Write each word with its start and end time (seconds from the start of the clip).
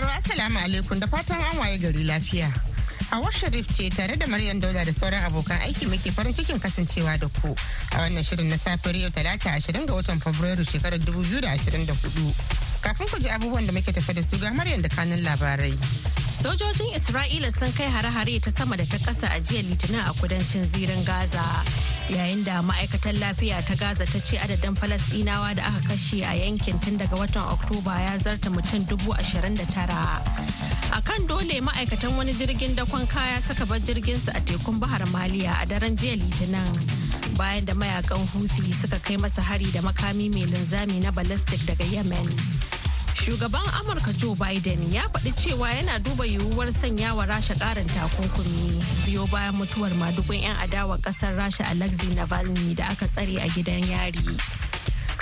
Masu 0.00 0.08
aro 0.08 0.18
Assalamu 0.18 0.58
alaikum 0.58 1.00
da 1.00 1.06
fatan 1.06 1.40
an 1.44 1.58
waye 1.58 1.78
gari 1.78 2.04
lafiya. 2.04 2.48
Hawa 3.10 3.30
Sharif 3.32 3.66
ce 3.76 3.88
tare 3.90 4.16
da 4.16 4.26
Maryam 4.26 4.58
Dauda 4.60 4.84
da 4.84 4.92
sauran 4.92 5.22
abokan 5.28 5.58
aiki 5.60 5.86
muke 5.86 6.10
farin 6.12 6.32
cikin 6.32 6.58
kasancewa 6.58 7.18
da 7.20 7.28
ku 7.28 7.48
a 7.92 7.96
wannan 8.00 8.24
shirin 8.24 8.48
na 8.48 8.56
safiyar 8.56 8.96
yau 8.96 9.10
talata 9.10 9.50
ashirin 9.52 9.86
ga 9.86 9.92
watan 9.94 10.18
Fabrairu 10.20 10.64
shekarar 10.64 10.98
dubu 11.04 11.20
biyu 11.22 11.40
da 11.42 11.48
ashirin 11.52 11.84
da 11.86 11.92
huɗu. 11.92 12.32
Kafin 12.80 13.08
ku 13.08 13.18
ji 13.20 13.28
abubuwan 13.28 13.66
da 13.66 13.72
muke 13.72 13.92
tafe 13.92 14.14
da 14.14 14.22
su 14.22 14.38
ga 14.38 14.50
Maryam 14.52 14.80
da 14.80 14.88
kanun 14.88 15.20
labarai. 15.22 15.76
Sojojin 16.40 16.94
Isra'ila 16.96 17.50
sun 17.58 17.72
kai 17.72 17.90
hare-hare 17.90 18.40
ta 18.40 18.50
sama 18.56 18.76
da 18.76 18.84
ta 18.84 18.96
kasa 19.04 19.26
a 19.26 19.40
jiya 19.40 19.62
Litinin 19.68 20.00
a 20.00 20.12
kudancin 20.14 20.64
zirin 20.64 21.04
Gaza. 21.04 21.44
Yayin 22.10 22.42
da 22.44 22.58
ma'aikatar 22.62 23.14
lafiya 23.22 23.62
ta 23.62 23.74
Gaza 23.78 24.04
ta 24.04 24.18
ce 24.18 24.36
adadin 24.36 24.74
Falasɗinawa 24.74 25.54
da 25.54 25.62
aka 25.70 25.80
kashe 25.94 26.22
a 26.26 26.34
yankin 26.34 26.78
tun 26.82 26.98
daga 26.98 27.14
watan 27.16 27.46
Oktoba 27.54 27.94
ya 28.02 28.18
zarta 28.18 28.50
mutum 28.50 28.82
dubu 28.84 29.14
ashirin 29.14 29.54
da 29.56 29.64
tara. 29.70 30.18
A 30.92 31.00
kan 31.02 31.24
dole 31.26 31.60
ma'aikatan 31.62 32.16
wani 32.18 32.32
jirgin 32.34 32.74
dakon 32.74 33.06
kaya 33.06 33.40
suka 33.40 33.64
bar 33.64 33.78
jirginsu 33.78 34.28
a 34.34 34.40
tekun 34.42 34.80
Bahar 34.80 35.06
Maliya 35.14 35.62
a 35.62 35.66
daren 35.66 35.94
jiya 35.96 36.18
Litinin. 36.18 37.36
Bayan 37.38 37.64
da 37.64 37.74
mayaƙan 37.74 38.26
Houthi 38.34 38.74
suka 38.74 38.98
kai 38.98 39.14
masa 39.16 39.40
hari 39.40 39.70
da 39.70 39.78
makami 39.80 40.26
mai 40.34 40.42
linzami 40.50 41.00
na 41.02 41.10
ballistic 41.12 41.60
daga 41.60 41.84
Yemen. 41.86 42.26
Shugaban 43.30 43.62
Amurka 43.78 44.10
Joe 44.18 44.34
Biden 44.34 44.92
ya 44.92 45.02
faɗi 45.08 45.30
cewa 45.38 45.70
yana 45.70 45.98
duba 46.02 46.26
yiwuwar 46.26 46.72
sanya 46.72 47.14
wa 47.14 47.24
Rasha 47.26 47.54
ƙarin 47.54 47.86
takunkumi 47.86 48.82
biyo 49.06 49.22
bayan 49.30 49.54
mutuwar 49.54 49.90
madugun 49.94 50.42
'yan 50.42 50.56
adawa 50.58 50.98
ƙasar 50.98 51.36
Rasha 51.38 51.62
Alexei 51.70 52.10
Navalny 52.10 52.74
da 52.74 52.90
aka 52.90 53.06
tsare 53.06 53.38
a 53.38 53.46
gidan 53.54 53.86
yari. 53.86 54.34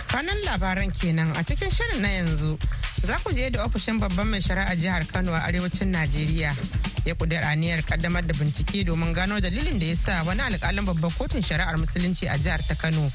Kanan 0.08 0.40
labaran 0.40 0.88
kenan 0.88 1.36
a 1.36 1.44
cikin 1.44 1.68
shirin 1.68 2.00
na 2.00 2.08
yanzu 2.08 2.56
za 3.04 3.18
ku 3.20 3.28
je 3.30 3.50
da 3.50 3.68
ofishin 3.68 4.00
babban 4.00 4.24
mai 4.32 4.40
shari'a 4.40 4.72
jihar 4.80 5.04
Kano 5.12 5.34
a 5.34 5.40
arewacin 5.44 5.92
Najeriya 5.92 6.56
ya 7.08 7.14
kudir 7.16 7.40
aniyar 7.40 7.80
kaddamar 7.82 8.20
da 8.28 8.34
bincike 8.36 8.84
domin 8.84 9.14
gano 9.16 9.40
dalilin 9.40 9.80
da 9.80 9.86
ya 9.86 9.96
sa 9.96 10.22
wani 10.28 10.42
alkalin 10.44 10.84
babban 10.84 11.10
kotun 11.16 11.40
shari'ar 11.42 11.76
musulunci 11.80 12.28
a 12.28 12.36
jihar 12.36 12.60
ta 12.68 12.74
Kano 12.76 13.08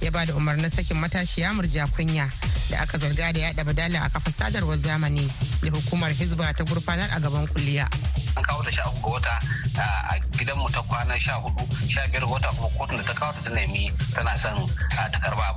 ya 0.00 0.10
ba 0.14 0.22
da 0.24 0.34
umarnin 0.38 0.70
sakin 0.70 0.96
matashiya 1.02 1.50
murja 1.50 1.90
kunya 1.90 2.30
da 2.70 2.78
aka 2.86 2.98
zarga 2.98 3.32
da 3.34 3.40
yada 3.50 3.64
badala 3.66 4.06
a 4.06 4.08
kafa 4.08 4.30
sadarwar 4.30 4.78
zamani 4.78 5.26
da 5.66 5.70
hukumar 5.74 6.14
hizba 6.14 6.54
ta 6.54 6.62
gurfanar 6.62 7.10
a 7.10 7.18
gaban 7.18 7.46
kuliya. 7.50 7.90
an 8.38 8.42
kawo 8.46 8.62
ta 8.62 8.70
sha 8.70 8.86
uku 8.86 9.02
ga 9.02 9.10
wata 9.18 9.34
a 9.82 10.14
gidanmu 10.38 10.70
ta 10.70 10.82
kwana 10.86 11.18
sha 11.18 11.34
huɗu 11.42 11.66
sha 11.90 12.06
biyar 12.06 12.24
wata 12.30 12.54
kuma 12.54 12.70
kotun 12.78 12.96
da 12.98 13.02
ta 13.02 13.14
kawo 13.18 13.32
ta 13.42 13.50
nemi 13.50 13.90
tana 14.14 14.38
son 14.38 14.62
ta 14.94 15.18
karɓa 15.18 15.42
a 15.50 15.54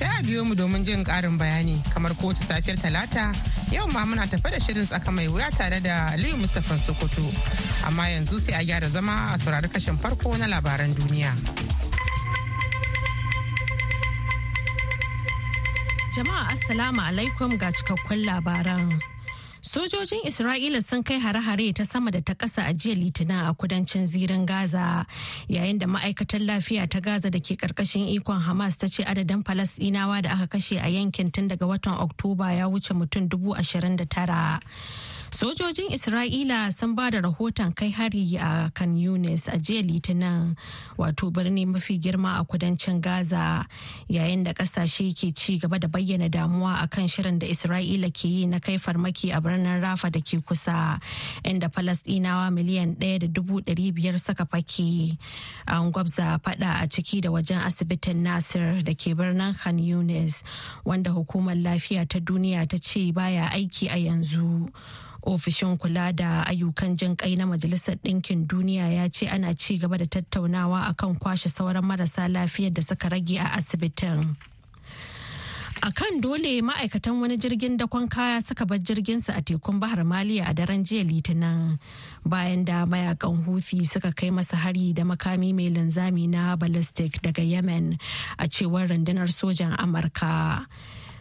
sai 0.00 0.08
a 0.18 0.22
biyo 0.24 0.40
mu 0.48 0.54
domin 0.56 0.80
jin 0.84 1.04
karin 1.04 1.36
bayani 1.36 1.76
kamar 1.92 2.12
kowace 2.16 2.40
safiyar 2.48 2.80
talata 2.80 3.24
yau 3.76 3.84
ma 3.92 4.02
muna 4.08 4.24
tafe 4.32 4.48
da 4.50 4.58
shirin 4.64 4.86
tsaka 4.88 5.10
mai 5.12 5.28
wuya 5.28 5.48
tare 5.58 5.78
da 5.84 5.96
aliyu 6.16 6.36
mustapha 6.40 6.74
sokoto 6.86 7.20
amma 7.86 8.08
yanzu 8.08 8.40
sai 8.40 8.54
a 8.56 8.64
gyara 8.64 8.88
zama 8.96 9.14
a 9.32 9.38
saurari 9.42 9.68
kashin 9.68 9.98
farko 10.02 10.32
na 10.40 10.46
labaran 10.48 10.94
duniya. 10.96 11.32
Jama'a 16.16 16.50
Assalamu 16.56 17.00
alaikum 17.06 17.54
ga 17.60 17.68
cikakkun 17.70 18.24
labaran. 18.26 18.98
Sojojin 19.62 20.24
Isra'ila 20.24 20.80
sun 20.82 21.02
kai 21.02 21.18
hare-hare 21.20 21.74
ta 21.76 21.82
sama 21.84 22.10
da 22.10 22.20
ta 22.20 22.32
ƙasa 22.34 22.64
a 22.64 22.72
jiya 22.72 22.96
Litinin 22.96 23.44
a 23.46 23.52
kudancin 23.54 24.06
zirin 24.08 24.46
Gaza, 24.46 25.04
yayin 25.48 25.78
da 25.78 25.84
ma'aikatar 25.86 26.40
lafiya 26.40 26.88
ta 26.88 27.00
Gaza 27.00 27.28
da 27.30 27.38
ke 27.38 27.56
ƙarƙashin 27.60 28.08
ikon 28.16 28.40
Hamas 28.40 28.78
ta 28.78 28.86
ce 28.88 29.04
adadin 29.04 29.44
Falasɗinawa 29.44 30.22
da 30.22 30.30
aka 30.32 30.56
kashe 30.56 30.80
a 30.82 30.88
yankin 30.88 31.30
tun 31.30 31.48
daga 31.48 31.66
watan 31.68 31.92
Oktoba 32.00 32.56
ya 32.56 32.68
wuce 32.72 32.96
mutum 32.96 33.28
dubu 33.28 33.54
ashirin 33.54 33.96
da 33.98 34.04
tara. 34.08 34.60
Sojojin 35.30 35.88
Isra'ila 35.94 36.72
sun 36.74 36.94
ba 36.94 37.08
da 37.10 37.20
rahoton 37.22 37.70
kai 37.74 37.88
hari 37.90 38.36
a 38.36 38.70
kan 38.74 38.96
Yunis 38.96 39.46
a 39.46 39.56
jiya 39.58 39.86
Litinin 39.86 40.56
wato 40.98 41.30
birni 41.30 41.64
mafi 41.66 42.00
girma 42.00 42.40
a 42.40 42.44
kudancin 42.44 43.00
Gaza 43.00 43.64
yayin 44.10 44.42
da 44.44 44.52
ƙasashe 44.52 45.14
ke 45.14 45.32
ci 45.34 45.58
gaba 45.58 45.78
da 45.78 45.86
bayyana 45.86 46.28
damuwa 46.28 46.82
a 46.82 46.88
kan 46.88 47.06
shirin 47.06 47.38
da 47.38 47.46
Isra'ila 47.46 48.12
ke 48.12 48.24
yi 48.28 48.46
na 48.46 48.58
kai 48.58 48.76
farmaki 48.76 49.30
a 49.34 49.40
birnin 49.40 49.80
Rafa 49.80 50.10
da 50.10 50.18
ke 50.20 50.42
kusa 50.44 51.00
inda 51.44 51.70
Falasɗinawa 51.70 52.50
miliyan 52.50 52.96
ɗaya 52.98 53.20
da 53.20 53.26
dubu 53.28 53.62
ɗari 53.62 53.94
biyar 53.94 54.18
suka 54.20 54.44
fake. 54.44 55.16
An 55.68 55.92
gwabza 55.92 56.42
fada 56.42 56.80
a 56.82 56.88
ciki 56.88 57.20
da 57.22 57.30
wajen 57.30 57.62
asibitin 57.64 58.16
Nasir 58.26 58.82
da 58.82 58.92
ke 58.92 59.14
birnin 59.16 59.54
Khan 59.56 59.78
Yunis 59.78 60.42
wanda 60.84 61.10
hukumar 61.12 61.54
lafiya 61.54 62.06
ta 62.08 62.18
duniya 62.18 62.68
ta 62.68 62.76
ce 62.82 63.12
baya 63.12 63.48
aiki 63.54 63.86
a 63.88 63.96
yanzu. 63.96 64.68
Ofishin 65.22 65.78
kula 65.78 66.12
da 66.16 66.44
ayyukan 66.46 66.96
jin 66.96 67.16
kai 67.16 67.34
na 67.36 67.46
majalisar 67.46 67.96
ɗinkin 68.02 68.46
duniya 68.46 68.88
ya 68.92 69.08
ce 69.08 69.26
ana 69.28 69.54
ci 69.54 69.78
gaba 69.78 69.96
da 69.98 70.04
tattaunawa 70.06 70.88
akan 70.90 71.16
kwashe 71.18 71.48
sauran 71.48 71.84
marasa 71.84 72.28
lafiyar 72.28 72.72
da 72.72 72.82
suka 72.82 73.08
rage 73.08 73.36
a 73.38 73.56
asibitin. 73.56 74.36
A 75.82 75.88
kan 75.96 76.20
dole 76.20 76.60
ma'aikatan 76.60 77.20
wani 77.24 77.38
jirgin 77.40 77.78
dakon 77.80 78.04
kaya 78.08 78.42
suka 78.44 78.66
bar 78.66 78.76
jirginsu 78.78 79.32
a 79.32 79.40
tekun 79.40 79.80
bahar 79.80 80.04
maliya 80.04 80.44
a 80.50 80.52
daren 80.52 80.84
jiya 80.84 81.08
litinin 81.08 81.78
bayan 82.24 82.64
da 82.64 82.84
mayaƙan 82.84 83.44
hufi 83.48 83.86
suka 83.88 84.12
kai 84.12 84.28
masa 84.28 84.56
hari 84.60 84.92
da 84.92 85.04
makami 85.08 85.54
mai 85.56 85.70
linzami 85.72 86.28
na 86.28 86.54
ballistic 86.56 87.22
daga 87.24 87.40
yemen 87.40 87.96
a 88.38 88.44
cewar 88.44 88.88
rundunar 88.92 89.32
sojan 89.32 89.72
amurka. 89.80 90.66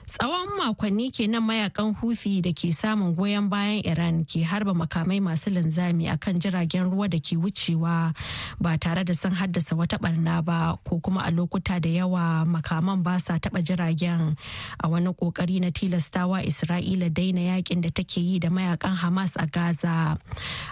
Tsawon 0.09 0.57
makonni 0.57 1.11
kenan 1.13 1.45
mayaƙan 1.45 1.93
Houthi 1.93 2.41
da 2.41 2.49
ke 2.49 2.73
samun 2.73 3.13
goyon 3.15 3.45
bayan 3.47 3.85
Iran 3.85 4.25
ke 4.25 4.41
harba 4.41 4.73
makamai 4.73 5.21
masu 5.21 5.53
linzami 5.53 6.09
akan 6.09 6.41
jiragen 6.41 6.89
ruwa 6.89 7.05
da 7.05 7.21
ke 7.21 7.37
wucewa 7.37 8.15
ba 8.59 8.73
tare 8.81 9.05
da 9.05 9.13
sun 9.13 9.37
haddasa 9.37 9.77
wata 9.77 10.01
barna 10.01 10.41
ba 10.43 10.73
ko 10.83 10.97
kuma 10.99 11.21
a 11.21 11.29
lokuta 11.31 11.77
da 11.79 11.89
yawa 11.93 12.41
makaman 12.49 13.03
ba 13.05 13.19
sa 13.21 13.37
taba 13.37 13.61
jiragen 13.61 14.33
a 14.81 14.87
wani 14.89 15.13
ƙoƙari 15.13 15.61
na 15.61 15.69
tilastawa 15.69 16.41
Isra'ila 16.41 17.13
daina 17.13 17.41
yaƙin 17.61 17.81
da 17.81 17.89
take 17.93 18.17
yi 18.17 18.39
da 18.39 18.49
mayaƙan 18.49 18.97
Hamas 18.97 19.37
a 19.37 19.45
Gaza. 19.45 20.17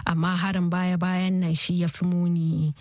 Amma 0.04 0.34
harin 0.36 0.68
baya-bayan 0.68 1.40
nan 1.46 1.54
shi 1.54 1.74
ya 1.78 1.86
fi 1.86 2.04
muni. 2.04 2.74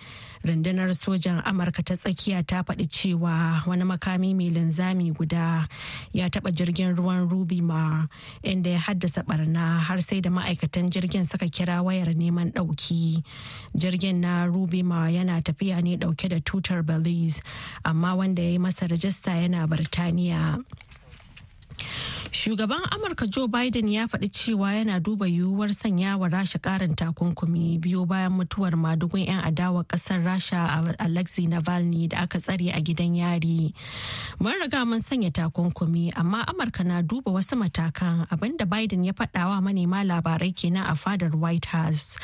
rundunar 0.47 0.87
sojan 0.95 1.41
amurka 1.43 1.83
ta 1.83 1.95
tsakiya 1.99 2.39
ta 2.47 2.63
faɗi 2.63 2.87
cewa 2.87 3.63
wani 3.67 3.83
makami 3.83 4.31
mai 4.37 4.49
linzami 4.49 5.11
guda 5.11 5.67
ya 6.13 6.29
taɓa 6.29 6.46
jirgin 6.51 6.95
ruwan 6.95 7.29
ruby 7.29 7.61
ma 7.61 8.07
inda 8.43 8.69
ya 8.71 8.79
haddasa 8.79 9.23
barna 9.25 9.79
har 9.79 9.97
sai 10.01 10.21
da 10.21 10.29
ma'aikatan 10.29 10.89
jirgin 10.89 11.25
suka 11.25 11.45
kira 11.49 11.83
wayar 11.83 12.13
neman 12.15 12.51
ɗauki. 12.53 13.23
Jirgin 13.75 14.21
na 14.21 14.45
ruby 14.45 14.83
ma 14.83 15.07
yana 15.07 15.41
tafiya 15.41 15.81
ne 15.83 15.97
ɗauke 15.97 16.29
da 16.29 16.39
tutar 16.39 16.83
belize 16.83 17.41
amma 17.85 18.15
wanda 18.15 18.41
ya 18.41 18.49
yi 18.49 18.57
masa 18.59 18.87
rajista 18.87 19.31
yana 19.35 19.67
birtaniya. 19.67 20.57
Shugaban 22.37 22.83
Amurka 22.91 23.25
Joe 23.27 23.47
Biden 23.47 23.87
ya 23.91 24.07
faɗi 24.07 24.29
cewa 24.29 24.73
yana 24.73 24.99
duba 24.99 25.25
yiwuwar 25.27 25.73
sanya 25.73 26.17
wa 26.19 26.29
Rasha 26.29 26.59
ƙarin 26.59 26.93
takunkumi 26.95 27.79
biyo 27.81 28.05
bayan 28.05 28.31
mutuwar 28.37 28.77
madugun 28.77 29.25
'yan 29.25 29.41
adawa 29.41 29.81
ƙasar 29.89 30.21
Rasha 30.23 30.69
Alexei 30.99 31.47
Navalny 31.47 32.07
da 32.09 32.21
aka 32.29 32.37
tsare 32.37 32.69
a 32.69 32.79
gidan 32.79 33.15
yari. 33.17 33.73
Mun 34.39 34.53
riga 34.61 34.85
mun 34.85 34.99
sanya 35.01 35.31
takunkumi 35.33 36.13
amma 36.15 36.45
Amurka 36.45 36.85
na 36.85 37.01
duba 37.01 37.33
wasu 37.33 37.57
matakan 37.57 38.27
abin 38.29 38.55
da 38.55 38.65
Biden 38.65 39.03
ya 39.03 39.13
faɗawa 39.13 39.57
manema 39.63 40.05
labarai 40.05 40.53
kenan 40.53 40.85
a 40.85 40.93
fadar 40.93 41.33
White 41.33 41.65
House. 41.73 42.17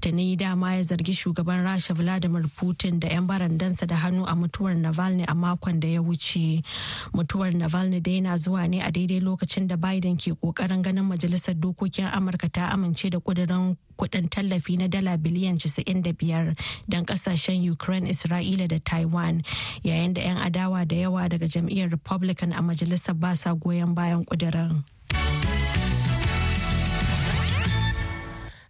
Ta 0.00 0.08
ni 0.08 0.34
dama 0.36 0.76
ya 0.76 0.82
zargi 0.82 1.12
shugaban 1.12 1.60
Rasha 1.62 1.92
Vladimir 1.94 2.48
Putin 2.56 3.00
da 3.00 3.08
'yan 3.08 3.26
barandansa 3.28 3.86
da 3.86 3.96
hannu 3.96 4.24
a 4.24 4.32
mutuwar 4.32 4.72
Navalny 4.80 5.24
a 5.28 5.34
makon 5.34 5.78
da 5.78 5.88
ya 5.88 6.00
wuce. 6.00 6.64
Mutuwar 7.12 7.52
Navalny 7.52 8.00
da 8.00 8.10
yana 8.16 8.38
zuwa 8.40 8.64
ne 8.66 8.80
a 8.80 8.90
daidai 8.90 9.20
lokacin 9.20 9.57
da 9.66 9.76
Biden 9.76 10.16
ke 10.16 10.30
ƙoƙarin 10.38 10.82
ganin 10.82 11.04
majalisar 11.08 11.54
dokokin 11.58 12.06
Amurka 12.12 12.46
ta 12.52 12.68
amince 12.70 13.10
da 13.10 13.18
kudirin 13.18 13.76
kuɗin 13.98 14.28
tallafi 14.30 14.78
na 14.78 14.86
dala 14.86 15.16
biliyan 15.18 15.58
95 15.58 16.54
don 16.88 17.04
ƙasashen 17.04 17.58
Ukraine, 17.70 18.06
Isra'ila 18.06 18.68
da 18.68 18.78
Taiwan 18.78 19.42
yayin 19.82 20.14
da 20.14 20.20
'yan 20.22 20.36
adawa 20.36 20.86
da 20.86 20.96
yawa 20.96 21.28
daga 21.28 21.48
jam'iyyar 21.48 21.90
Republican 21.90 22.52
a 22.52 22.62
majalisar 22.62 23.18
ba 23.18 23.34
sa 23.34 23.54
goyon 23.54 23.94
bayan 23.94 24.24
kudirin. 24.24 24.84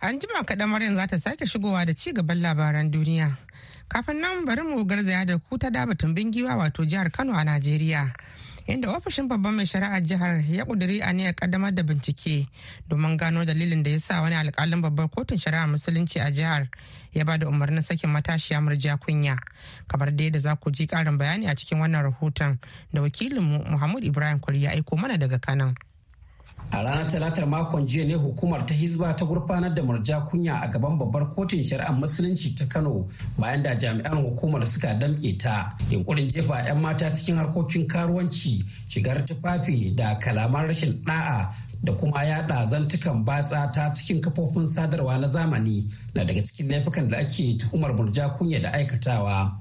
An 0.01 0.21
jima 0.21 0.47
kaɗan 0.47 0.69
Maryam 0.71 0.95
za 0.97 1.07
ta 1.07 1.19
sake 1.19 1.45
shigowa 1.45 1.85
da 1.87 1.93
ci 1.93 2.13
gaban 2.13 2.39
labaran 2.41 2.91
duniya. 2.91 3.37
Kafin 3.89 4.21
nan 4.21 4.45
bari 4.45 4.63
mu 4.63 4.85
garzaya 4.85 5.27
da 5.27 5.39
ku 5.39 5.59
ta 5.59 5.71
daba 5.71 5.95
tumbin 5.95 6.31
giwa 6.33 6.55
wato 6.57 6.85
jihar 6.87 7.11
Kano 7.11 7.33
a 7.35 7.43
Najeriya. 7.43 8.13
Inda 8.69 8.91
ofishin 8.97 9.29
babban 9.29 9.55
mai 9.55 9.65
shari'ar 9.67 10.03
jihar 10.05 10.45
ya 10.51 10.65
kuduri 10.65 11.01
aniyar 11.03 11.35
kaddamar 11.35 11.73
da 11.75 11.83
bincike 11.83 12.47
domin 12.89 13.17
gano 13.17 13.45
dalilin 13.45 13.83
da 13.83 13.91
ya 13.91 13.99
sa 14.01 14.21
wani 14.23 14.35
alkalin 14.37 14.83
babbar 14.83 15.09
kotun 15.09 15.39
shari'ar 15.39 15.69
musulunci 15.69 16.21
a 16.21 16.31
jihar 16.31 16.69
ya 17.15 17.25
ba 17.25 17.39
da 17.39 17.49
umarnin 17.49 17.83
sakin 17.83 18.11
matashiya 18.11 18.61
murja 18.61 18.97
kunya 19.01 19.37
kamar 19.89 20.13
da 20.17 20.25
yadda 20.25 20.41
za 20.41 20.57
ku 20.57 20.71
ji 20.71 20.87
karin 20.87 21.17
bayani 21.19 21.49
a 21.49 21.55
cikin 21.57 21.81
wannan 21.81 22.03
rahoton 22.13 22.59
da 22.93 23.01
wakilinmu 23.01 23.65
Muhammad 23.71 24.05
Ibrahim 24.05 24.39
Kwari 24.39 24.63
ya 24.63 24.71
aiko 24.77 24.97
mana 24.97 25.17
daga 25.17 25.39
Kanan. 25.39 25.75
A 26.71 26.83
ranar 26.83 27.09
talatar 27.09 27.47
makon 27.47 27.87
jiya 27.87 28.05
ne 28.07 28.15
hukumar 28.15 28.67
ta 28.67 28.75
hizba 28.75 29.15
ta 29.17 29.25
gurfanar 29.25 29.75
da 29.75 29.83
murja 29.83 30.21
kunya 30.29 30.61
a 30.63 30.69
gaban 30.69 30.99
babbar 30.99 31.29
kotun 31.35 31.63
shari'ar 31.65 31.95
musulunci 31.97 32.55
ta 32.55 32.67
kano 32.67 33.07
bayan 33.39 33.63
da 33.63 33.75
jami'an 33.75 34.17
hukumar 34.23 34.65
suka 34.67 34.95
damke 34.95 35.39
ta. 35.39 35.75
Yunkurin 35.91 36.29
jefa 36.29 36.65
'yan 36.67 36.81
mata 36.81 37.11
cikin 37.15 37.37
harkokin 37.37 37.87
karuwanci 37.89 38.63
shigar 38.89 39.25
tufafi 39.27 39.95
da 39.97 40.19
kalaman 40.19 40.67
rashin 40.67 41.03
da'a 41.05 41.49
da 41.83 41.93
kuma 41.93 42.25
yada 42.25 42.67
zantukan 42.67 43.25
batsa 43.25 43.71
ta 43.73 43.95
cikin 43.95 44.21
kafofin 44.21 44.67
sadarwa 44.67 45.19
na 45.19 45.27
zamani 45.29 45.89
na 46.15 46.25
daga 46.25 46.43
cikin 46.45 46.69
laifukan 46.71 47.09
da 47.09 47.17
ake 47.19 47.57
tuhumar 47.59 47.95
murja 47.97 48.29
kunya 48.39 48.61
da 48.61 48.73
aikatawa. 48.73 49.59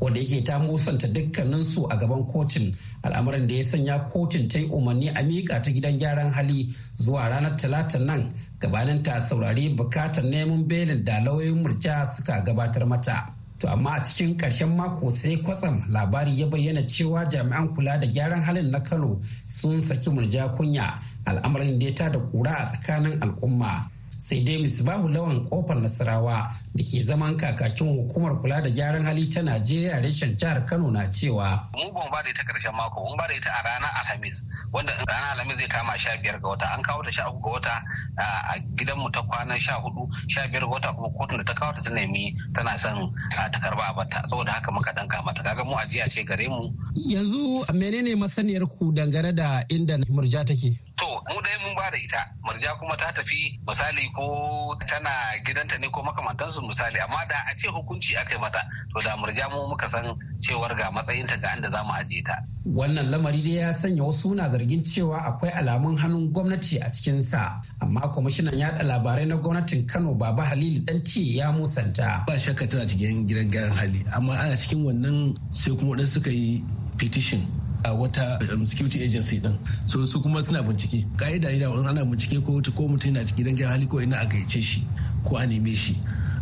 Wanda 0.00 0.20
yake 0.20 0.44
ta 0.44 0.58
musanta 0.58 1.06
dukkaninsu 1.08 1.86
a 1.90 1.96
gaban 1.96 2.24
kotun. 2.26 2.72
Al'amarin 3.02 3.46
da 3.46 3.54
ya 3.54 3.64
sanya 3.64 3.98
kotun 4.10 4.48
ta 4.48 4.58
yi 4.58 4.66
umarni 4.66 5.08
a 5.08 5.22
miƙa 5.22 5.62
ta 5.62 5.70
gidan 5.70 5.98
gyaran 5.98 6.32
hali 6.32 6.68
zuwa 6.96 7.28
ranar 7.28 7.56
talata 7.56 7.98
nan. 7.98 8.32
Gabanin 8.58 9.02
ta 9.02 9.20
saurari 9.20 9.74
buƙatar 9.76 10.24
neman 10.24 10.66
belin 10.68 11.04
da 11.04 11.20
lauyoyin 11.20 11.62
murja 11.62 12.06
suka 12.06 12.42
gabatar 12.44 12.86
mata. 12.88 13.34
To 13.58 13.68
amma 13.68 13.90
a 13.96 14.00
cikin 14.04 14.36
ƙarshen 14.36 14.76
mako 14.76 15.10
sai 15.10 15.36
kwatsam 15.36 15.90
labari 15.90 16.38
ya 16.38 16.46
bayyana 16.46 16.82
cewa 16.86 17.24
jami'an 17.26 17.74
kula 17.74 17.98
da 18.00 18.06
gyaran 18.06 18.40
halin 18.42 18.70
na 18.70 18.78
kano 18.80 19.20
sun 19.46 19.80
saki 19.80 20.10
murja 20.10 20.54
kunya. 20.56 21.00
Al'amarin 21.26 21.78
da 21.78 21.86
ya 21.86 21.92
tada 21.92 22.20
kura 22.30 22.50
a 22.54 22.66
tsakanin 22.66 23.18
al'umma. 23.20 23.90
Sai 24.18 24.40
dai 24.44 24.58
misbahu 24.58 25.08
lawan 25.08 25.46
ƙofar 25.48 25.78
nasarawa 25.80 26.50
da 26.74 26.82
ke 26.84 27.02
zaman 27.06 27.36
kakakin 27.36 27.86
hukumar 27.86 28.40
kula 28.42 28.60
da 28.62 28.68
gyaran 28.70 29.04
hali 29.04 29.26
ta 29.28 29.40
najeriya 29.42 30.02
reshen 30.02 30.36
jihar 30.36 30.66
kano 30.66 30.90
na 30.90 31.06
cewa 31.10 31.70
mu 31.74 31.92
ba 31.94 32.04
ba 32.10 32.22
da 32.22 32.30
ita 32.30 32.42
ƙarshen 32.42 32.74
mako 32.74 33.00
mun 33.06 33.16
ba 33.16 33.26
da 33.28 33.34
ita 33.34 33.50
a 33.50 33.62
ranar 33.62 33.90
alhamis 34.02 34.44
wanda 34.72 34.92
ranar 35.06 35.32
alhamis 35.38 35.58
zai 35.58 35.68
kama 35.68 35.98
sha 35.98 36.10
biyar 36.22 36.40
ga 36.40 36.48
wata. 36.48 36.66
An 36.74 36.82
kawo 36.82 37.02
ta 37.02 37.10
sha 37.10 37.30
uku 37.30 37.40
ga 37.42 37.50
wata 37.50 37.74
a 38.18 38.54
gidanmu 38.76 39.10
ta 39.12 39.22
kwana 39.22 39.58
sha 39.60 39.74
huɗu 39.82 40.08
sha 40.28 40.46
biyar 40.48 40.62
ga 40.66 40.72
wata 40.74 40.92
kuma 40.94 41.08
kotun 41.18 41.38
da 41.38 41.44
ta 41.44 41.54
kawo 41.54 41.72
ta 41.74 41.82
ta 41.82 41.90
nemi 41.90 42.34
tana 42.54 42.78
son 42.78 43.12
ta 43.52 43.58
karɓa 43.62 43.84
a 43.90 43.94
bata. 43.94 44.22
Saboda 44.28 44.52
haka 44.52 44.70
muka 44.72 44.92
danka 44.92 45.22
mata. 45.24 45.42
Kaga 45.42 45.64
mu 45.64 45.74
ajiya 45.76 46.08
ce 46.10 46.24
gare 46.24 46.48
mu. 46.48 46.70
Yanzu 46.94 47.64
menene 47.74 48.14
masaniyar 48.16 48.66
ku 48.68 48.92
dangane 48.92 49.34
da 49.34 49.62
inda 49.68 49.96
murja 50.08 50.44
take? 50.44 50.87
To 50.98 51.06
mu 51.32 51.40
dai 51.44 51.56
mun 51.62 51.74
ba 51.78 51.86
da 51.92 51.96
ita. 51.96 52.22
Murja 52.44 52.74
kuma 52.78 52.96
ta 52.96 53.12
tafi 53.16 53.54
misali 53.66 54.04
ko 54.16 54.74
tana 54.90 55.10
gidanta 55.46 55.78
ne 55.78 55.88
ko 55.94 56.02
makamantansu 56.02 56.60
misali. 56.66 56.98
Amma 56.98 57.22
da 57.30 57.38
a 57.50 57.54
ce 57.56 57.68
hukunci 57.70 58.16
aka 58.18 58.34
yi 58.34 58.40
mata 58.40 58.58
to 58.92 58.98
da 59.04 59.16
murja 59.16 59.46
mu 59.52 59.68
muka 59.70 59.86
san 59.88 60.04
cewar 60.44 60.74
ga 60.78 60.90
matsayinta 60.90 61.36
ga 61.42 61.50
inda 61.56 61.70
za 61.70 61.80
mu 61.86 61.92
ajiye 61.94 62.22
ta. 62.26 62.36
Wannan 62.66 63.10
lamari 63.10 63.42
dai 63.42 63.54
ya 63.62 63.72
sanya 63.72 64.02
wasu 64.04 64.34
na 64.34 64.48
zargin 64.50 64.82
cewa 64.82 65.18
akwai 65.24 65.50
alamun 65.54 65.96
hannun 65.96 66.32
gwamnati 66.34 66.78
a 66.82 66.90
cikinsa. 66.90 67.62
Amma 67.80 68.00
kwamishinan 68.12 68.58
yada 68.58 68.82
labarai 68.82 69.26
na 69.26 69.36
gwamnatin 69.36 69.86
kano 69.86 70.14
baba 70.14 70.44
halilu 70.44 70.84
danci 70.84 71.36
ya 71.38 71.52
musanta. 71.52 72.24
Ba 72.26 72.38
shakka 72.38 72.66
tana 72.66 72.86
cikin 72.86 73.26
gidan 73.26 73.50
gyaran 73.50 73.72
hali. 73.78 74.02
Amma 74.16 74.34
ana 74.34 74.56
cikin 74.56 74.84
wannan 74.84 75.34
sai 75.50 75.72
kuma 75.78 75.90
wadansu 75.94 76.18
suka 76.18 76.30
yi 76.30 76.64
petition. 76.98 77.67
A 77.84 77.90
wata 77.94 78.38
security 78.66 79.02
agency 79.04 79.38
din. 79.38 79.58
So 79.86 80.04
su 80.04 80.20
kuma 80.20 80.42
suna 80.42 80.62
bincike. 80.62 81.04
Ka'ida 81.16 81.48
ne 81.50 81.58
da 81.58 81.70
ana 81.72 82.04
bincike 82.04 82.44
ko 82.44 82.60
ko 82.72 82.88
mutum 82.88 83.14
yana 83.14 83.24
cikin 83.24 83.56
gidan 83.56 83.68
hali 83.68 83.86
ko 83.86 84.00
ina 84.00 84.16
a 84.20 84.26
gayyace 84.26 84.60
shi 84.62 84.84
ko 85.24 85.36
a 85.36 85.46
neme 85.46 85.74
shi. 85.74 85.96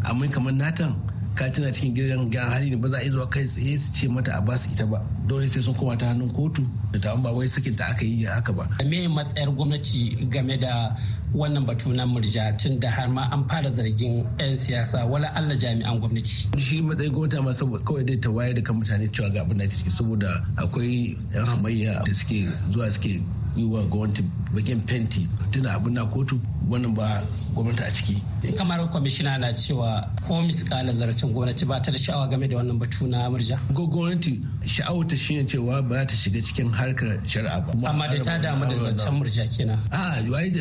Amma 0.08 0.28
kamar 0.28 0.52
natan 0.52 0.94
ka 1.36 1.48
tana 1.52 1.68
cikin 1.70 1.92
gidan 1.94 2.30
gyaran 2.32 2.50
hali 2.52 2.70
ne 2.70 2.76
ba 2.76 2.88
za 2.88 2.98
a 2.98 3.08
zuwa 3.12 3.26
kai 3.28 3.44
tsaye 3.44 3.76
su 3.78 3.92
ce 3.92 4.08
mata 4.08 4.32
a 4.36 4.40
ba 4.40 4.56
su 4.58 4.68
ita 4.72 4.86
ba. 4.86 4.98
Dole 5.28 5.46
sai 5.48 5.60
sun 5.62 5.74
koma 5.74 5.94
ta 5.96 6.06
hannun 6.08 6.30
kotu 6.32 6.62
da 6.92 6.98
ta 6.98 7.10
ba 7.22 7.30
wai 7.36 7.46
sakin 7.48 7.76
ta 7.76 7.84
aka 7.92 8.04
yi 8.04 8.24
haka 8.24 8.52
ba. 8.52 8.64
Me 8.88 8.98
matsayar 9.08 9.50
gwamnati 9.56 10.16
game 10.32 10.56
da 10.64 10.96
wannan 11.34 11.66
batu 11.68 11.92
na 11.92 12.04
murja 12.06 12.44
tun 12.60 12.80
da 12.80 12.88
har 12.88 13.08
ma 13.08 13.22
an 13.34 13.42
fara 13.48 13.68
zargin 13.76 14.24
'yan 14.40 14.56
siyasa? 14.56 15.04
Wala 15.12 15.28
Allah 15.38 15.56
jami'an 15.62 16.00
gwamnati. 16.00 16.48
Shi 16.64 16.80
matsayin 16.86 17.12
gwamnati 17.12 17.44
ma 17.44 17.52
saboda 17.52 17.84
kawai 17.86 18.04
dai 18.08 18.16
ta 18.22 18.30
wayar 18.36 18.54
da 18.56 18.62
kan 18.66 18.74
mutane 18.80 19.06
cewa 19.14 19.28
ga 19.34 19.40
abin 19.44 19.58
da 19.60 19.66
ciki 19.68 19.90
saboda 19.96 20.30
akwai 20.56 21.12
'yan 21.34 21.44
hamayya 21.50 21.92
da 22.06 22.12
suke 22.14 22.48
zuwa 22.72 22.88
suke 22.90 23.20
yi 23.56 23.64
wa 23.64 23.82
gwamnati 23.84 24.22
bakin 24.54 24.80
fenti 24.86 25.26
tuna 25.50 25.72
abin 25.74 25.92
na 25.94 26.04
kotu 26.06 26.38
wannan 26.70 26.94
ba 26.94 27.22
gwamnati 27.54 27.82
a 27.82 27.90
ciki. 27.90 28.22
kamar 28.56 28.88
kwamishina 28.90 29.38
na 29.38 29.52
cewa 29.52 30.08
ko 30.26 30.42
miskala 30.42 30.92
zarafin 30.92 31.32
gwamnati 31.32 31.64
ba 31.64 31.80
ta 31.80 31.90
da 31.90 31.98
sha'awa 31.98 32.28
game 32.28 32.46
da 32.48 32.56
wannan 32.56 32.78
batu 32.78 33.06
na 33.06 33.30
murja. 33.30 33.58
gwamnati 33.72 34.40
sha'awar 34.66 35.06
ta 35.06 35.16
shine 35.16 35.44
cewa 35.46 35.82
ba 35.82 36.04
ta 36.06 36.14
shiga 36.14 36.40
cikin 36.42 36.70
harkar 36.72 37.18
shari'a 37.26 37.60
ba. 37.64 37.88
amma 37.88 38.08
da 38.08 38.20
ta 38.22 38.38
damu 38.38 38.66
da 38.66 38.74
zancen 38.76 39.14
murja 39.18 39.44
kenan. 39.56 39.78
a 39.90 40.20
yi 40.20 40.50
da 40.50 40.60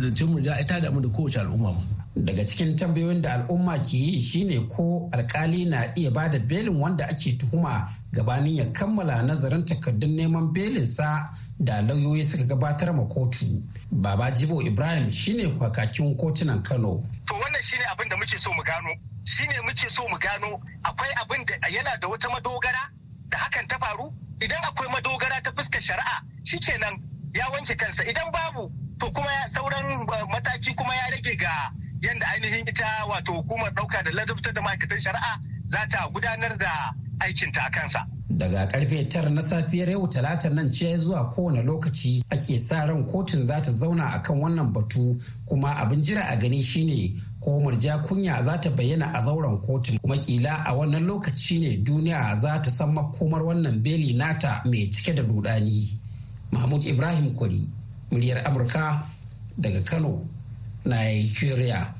zancen 0.00 0.28
murja 0.28 0.54
ta 0.66 0.80
damu 0.80 1.00
da 1.00 1.08
kowace 1.08 1.38
al'umma 1.40 1.72
ma. 1.72 1.93
Daga 2.16 2.46
cikin 2.46 2.76
tambayoyin 2.76 3.22
da 3.22 3.32
al'umma 3.34 3.78
ke 3.82 3.96
yi 3.96 4.20
shine 4.20 4.68
ko 4.68 5.08
alkali 5.12 5.64
na 5.66 5.90
iya 5.96 6.10
ba 6.10 6.28
da 6.28 6.38
belin 6.38 6.78
wanda 6.80 7.04
ake 7.08 7.32
tuhuma 7.38 7.88
gabanin 8.12 8.54
ya 8.56 8.64
kammala 8.72 9.22
nazarin 9.22 9.64
takardun 9.66 10.14
neman 10.14 10.52
belinsa 10.54 11.30
da 11.58 11.82
lauyoyi 11.82 12.22
suka 12.22 12.44
gabatar 12.44 12.94
ma 12.94 13.02
kotu. 13.08 13.62
Baba 13.90 14.30
jibo 14.30 14.62
ibrahim 14.62 15.10
shine 15.12 15.48
kwakakin 15.58 16.14
kotunan 16.16 16.62
kano. 16.62 17.02
To 17.26 17.34
wannan 17.34 17.62
shine 17.62 17.82
abin 17.90 18.08
da 18.08 18.16
muke 18.16 18.38
so 18.38 18.52
mu 18.54 18.62
gano. 18.62 18.94
Shine 19.24 19.58
muke 19.66 19.90
so 19.90 20.06
mu 20.08 20.18
gano 20.18 20.60
akwai 20.84 21.10
abin 21.18 21.44
da 21.44 21.66
yana 21.68 21.98
da 22.00 22.06
wata 22.08 22.28
madogara 22.30 22.90
da 23.28 23.38
hakan 23.38 23.66
ta 23.68 23.76
faru? 23.78 24.12
Idan 24.40 24.62
akwai 24.62 24.86
madogara 24.88 25.42
ta 25.42 25.50
fuskar 25.50 25.80
shari'a 25.82 26.22
shikenan 26.44 26.94
ya 27.34 27.50
wanke 27.50 27.74
kansa. 27.76 28.04
Idan 28.06 28.30
babu 28.30 28.70
to 29.00 29.10
kuma 29.10 29.30
sauran 29.52 30.06
mataki 30.30 30.74
kuma 30.76 30.94
ya 30.94 31.10
rage 31.10 31.34
ga 31.36 31.72
yadda 32.06 32.26
ainihin 32.26 32.68
ita 32.68 33.06
wato 33.10 33.32
hukumar 33.32 33.72
ɗauka 33.74 34.02
da 34.04 34.10
ladabtar 34.10 34.52
da 34.52 34.60
ma'aikatan 34.62 35.00
shari'a 35.00 35.40
za 35.66 35.86
ta 35.90 36.08
gudanar 36.12 36.56
da 36.58 36.94
aikinta 37.20 37.60
a 37.66 37.70
kansa. 37.70 38.06
Daga 38.30 38.66
ƙarfe 38.66 39.08
tara 39.08 39.30
na 39.30 39.42
safiyar 39.42 39.88
yau 39.90 40.08
talata 40.08 40.48
nan 40.50 40.70
ce 40.72 40.96
zuwa 40.98 41.30
kowane 41.30 41.62
lokaci 41.62 42.22
ake 42.30 42.58
sa 42.58 42.84
ran 42.84 43.04
kotun 43.04 43.44
za 43.46 43.60
ta 43.60 43.70
zauna 43.70 44.10
akan 44.12 44.40
wannan 44.40 44.72
batu 44.72 45.20
kuma 45.46 45.70
abin 45.76 46.02
jira 46.02 46.22
a 46.28 46.36
gani 46.36 46.60
shine 46.62 47.14
ko 47.40 47.60
murja 47.60 47.98
kunya 48.02 48.42
za 48.44 48.58
ta 48.60 48.70
bayyana 48.70 49.12
a 49.14 49.20
zauren 49.22 49.60
kotun 49.62 49.98
kuma 50.02 50.16
kila 50.16 50.64
a 50.66 50.74
wannan 50.74 51.06
lokaci 51.06 51.60
ne 51.60 51.76
duniya 51.84 52.36
za 52.36 52.58
ta 52.62 52.70
san 52.70 52.92
makomar 52.92 53.42
wannan 53.42 53.82
beli 53.82 54.12
nata 54.14 54.62
mai 54.64 54.90
cike 54.90 55.14
da 55.14 55.22
rudani. 55.22 55.98
Mahmud 56.50 56.84
Ibrahim 56.84 57.34
Kwari, 57.34 57.68
muryar 58.10 58.42
Amurka 58.46 59.06
daga 59.58 59.80
Kano, 59.84 60.26
Nigeria. 60.84 61.94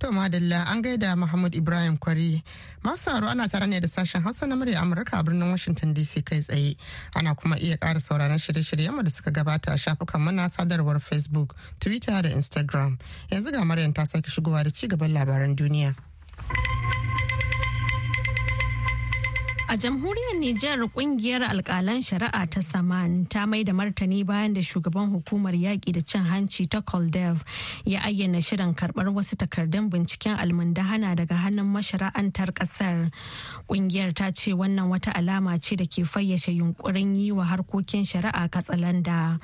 To 0.00 0.08
Madalla 0.10 0.66
an 0.70 0.82
gaida 0.82 1.16
Muhammad 1.16 1.54
Ibrahim 1.54 1.96
Kwari. 1.96 2.42
Masu 2.84 3.10
haro 3.10 3.28
ana 3.28 3.48
tare 3.48 3.66
ne 3.66 3.80
da 3.80 3.88
sashen 3.88 4.22
Hausa 4.22 4.46
na 4.46 4.54
murya 4.56 4.80
Amurka 4.82 5.18
a 5.20 5.22
birnin 5.22 5.50
Washington 5.50 5.94
DC 5.94 6.24
kai 6.24 6.40
tsaye. 6.40 6.76
Ana 7.14 7.34
kuma 7.34 7.56
iya 7.56 7.76
ƙara 7.78 8.00
sauraron 8.00 8.36
shirye-shiryenmu 8.38 9.02
da 9.04 9.10
suka 9.10 9.30
gabata 9.30 9.72
a 9.72 9.78
shafukan 9.78 10.20
mana 10.20 10.50
sadarwar 10.50 11.00
Facebook, 11.00 11.54
Twitter 11.80 12.20
da 12.22 12.28
Instagram. 12.28 12.98
Yanzu 13.30 13.52
ga 13.52 13.64
Maryam 13.64 13.92
ta 13.94 14.04
sake 14.04 14.26
shigowa 14.28 14.64
da 14.64 14.70
ci 14.70 14.88
gaban 14.88 15.12
labaran 15.14 15.56
duniya. 15.56 15.94
A 19.74 19.76
jamhuriyar 19.76 20.38
Nijar 20.38 20.78
ƙungiyar 20.94 21.42
alkalan 21.50 21.98
shari'a 22.00 22.46
ta 22.48 22.60
Saman 22.60 23.26
ta 23.26 23.44
mai 23.44 23.64
da 23.64 23.72
martani 23.72 24.22
bayan 24.24 24.52
da 24.54 24.60
shugaban 24.60 25.10
hukumar 25.10 25.50
yaƙi 25.52 25.90
da 25.92 26.00
cin 26.00 26.22
hanci 26.22 26.70
ta 26.70 26.80
Koldev 26.80 27.42
ya 27.84 27.98
ayyana 28.06 28.38
shirin 28.40 28.72
karɓar 28.72 29.10
wasu 29.10 29.34
takardun 29.34 29.90
binciken 29.90 30.38
almundahana 30.38 31.16
daga 31.16 31.34
hannun 31.34 31.66
mashara'antar 31.74 32.54
ƙasar. 32.54 33.10
Kungiyar 33.66 34.14
ta 34.14 34.30
ce 34.30 34.52
wannan 34.54 34.86
wata 34.94 35.10
alama 35.10 35.58
ce 35.58 35.74
da 35.74 35.84
ke 35.86 36.06
fayyace 36.06 36.54
yunkurin 36.54 37.16
yi 37.18 37.32
wa 37.32 37.42
harkokin 37.42 38.06
shari'a 38.06 38.46
katsalanda. 38.48 39.40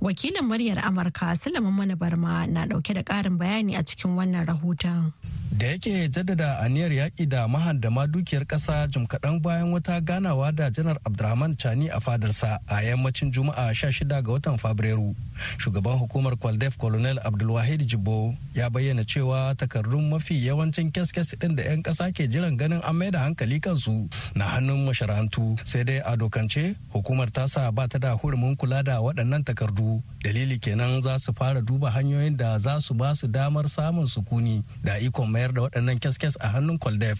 Wakilin 0.00 0.46
muryar 0.46 0.78
Amurka 0.78 1.34
Sulaiman 1.36 1.72
Mana 1.74 1.96
Barma 1.96 2.46
na 2.48 2.66
ɗauke 2.66 2.94
da 2.94 3.02
ƙarin 3.02 3.36
bayani 3.36 3.74
a 3.76 3.82
cikin 3.82 4.14
wannan 4.14 4.46
rahoton. 4.46 5.12
Da 5.58 5.66
yake 5.66 6.08
jaddada 6.08 6.58
aniyar 6.62 6.90
yaƙi 6.92 7.28
da 7.28 7.48
mahandama 7.48 8.06
dukiyar 8.06 8.46
ƙasa 8.46 8.88
jim 8.88 9.06
kaɗan 9.06 9.42
bayan 9.42 9.71
wata 9.72 10.00
ganawa 10.00 10.52
da 10.52 10.70
janar 10.70 10.98
abdulrahman 11.04 11.56
chani 11.56 11.88
a 11.88 12.00
fadarsa 12.00 12.58
a 12.66 12.82
yammacin 12.82 13.30
juma'a 13.32 13.72
16 13.74 14.22
ga 14.22 14.32
watan 14.32 14.58
fabrairu. 14.58 15.14
Shugaban 15.58 15.98
hukumar 15.98 16.36
kwaldef 16.36 16.76
colonel 16.78 17.18
abdulwahid 17.24 17.86
jibbo 17.86 18.34
ya 18.54 18.70
bayyana 18.70 19.04
cewa 19.04 19.54
takardun 19.54 20.08
mafi 20.08 20.46
yawancin 20.46 20.90
kes-kes 20.92 21.36
din 21.38 21.56
da 21.56 21.62
'yan 21.62 21.82
kasa 21.82 22.12
ke 22.12 22.28
jiran 22.28 22.56
ganin 22.56 22.82
an 22.84 22.96
mai 22.96 23.10
da 23.10 23.18
hankali 23.24 23.60
kansu 23.60 24.08
na 24.34 24.44
hannun 24.44 24.84
masharantu 24.84 25.56
sai 25.64 25.84
dai 25.84 25.98
a 26.04 26.16
dokance 26.16 26.74
hukumar 26.92 27.30
tasa 27.32 27.70
ba 27.72 27.88
ta 27.88 27.98
da 27.98 28.12
hurumin 28.18 28.56
kula 28.56 28.82
da 28.82 29.00
waɗannan 29.00 29.44
takardu. 29.44 30.02
Dalili 30.24 30.58
kenan 30.58 31.02
za 31.02 31.18
su 31.18 31.32
fara 31.32 31.60
duba 31.62 31.90
hanyoyin 31.90 32.36
da 32.36 32.58
za 32.58 32.80
su 32.80 32.94
ba 32.94 33.14
su 33.14 33.26
damar 33.28 33.68
samun 33.68 34.06
sukuni 34.06 34.62
da 34.84 34.98
ikon 34.98 35.30
mayar 35.30 35.52
da 35.52 35.62
waɗannan 35.62 35.98
kes-kes 36.02 36.36
a 36.40 36.48
hannun 36.52 36.78
kwaldef. 36.78 37.18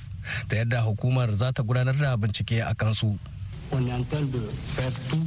Ta 0.48 0.56
yadda 0.56 0.80
hukumar 0.86 1.30
za 1.32 1.52
ta 1.52 1.62
gudanar 1.62 1.94
da 1.96 2.16
bincike 2.16 2.41
On 3.72 3.86
est 3.86 3.92
en 3.92 4.02
train 4.04 4.22
de 4.22 4.40
faire 4.66 4.92
tout 5.08 5.24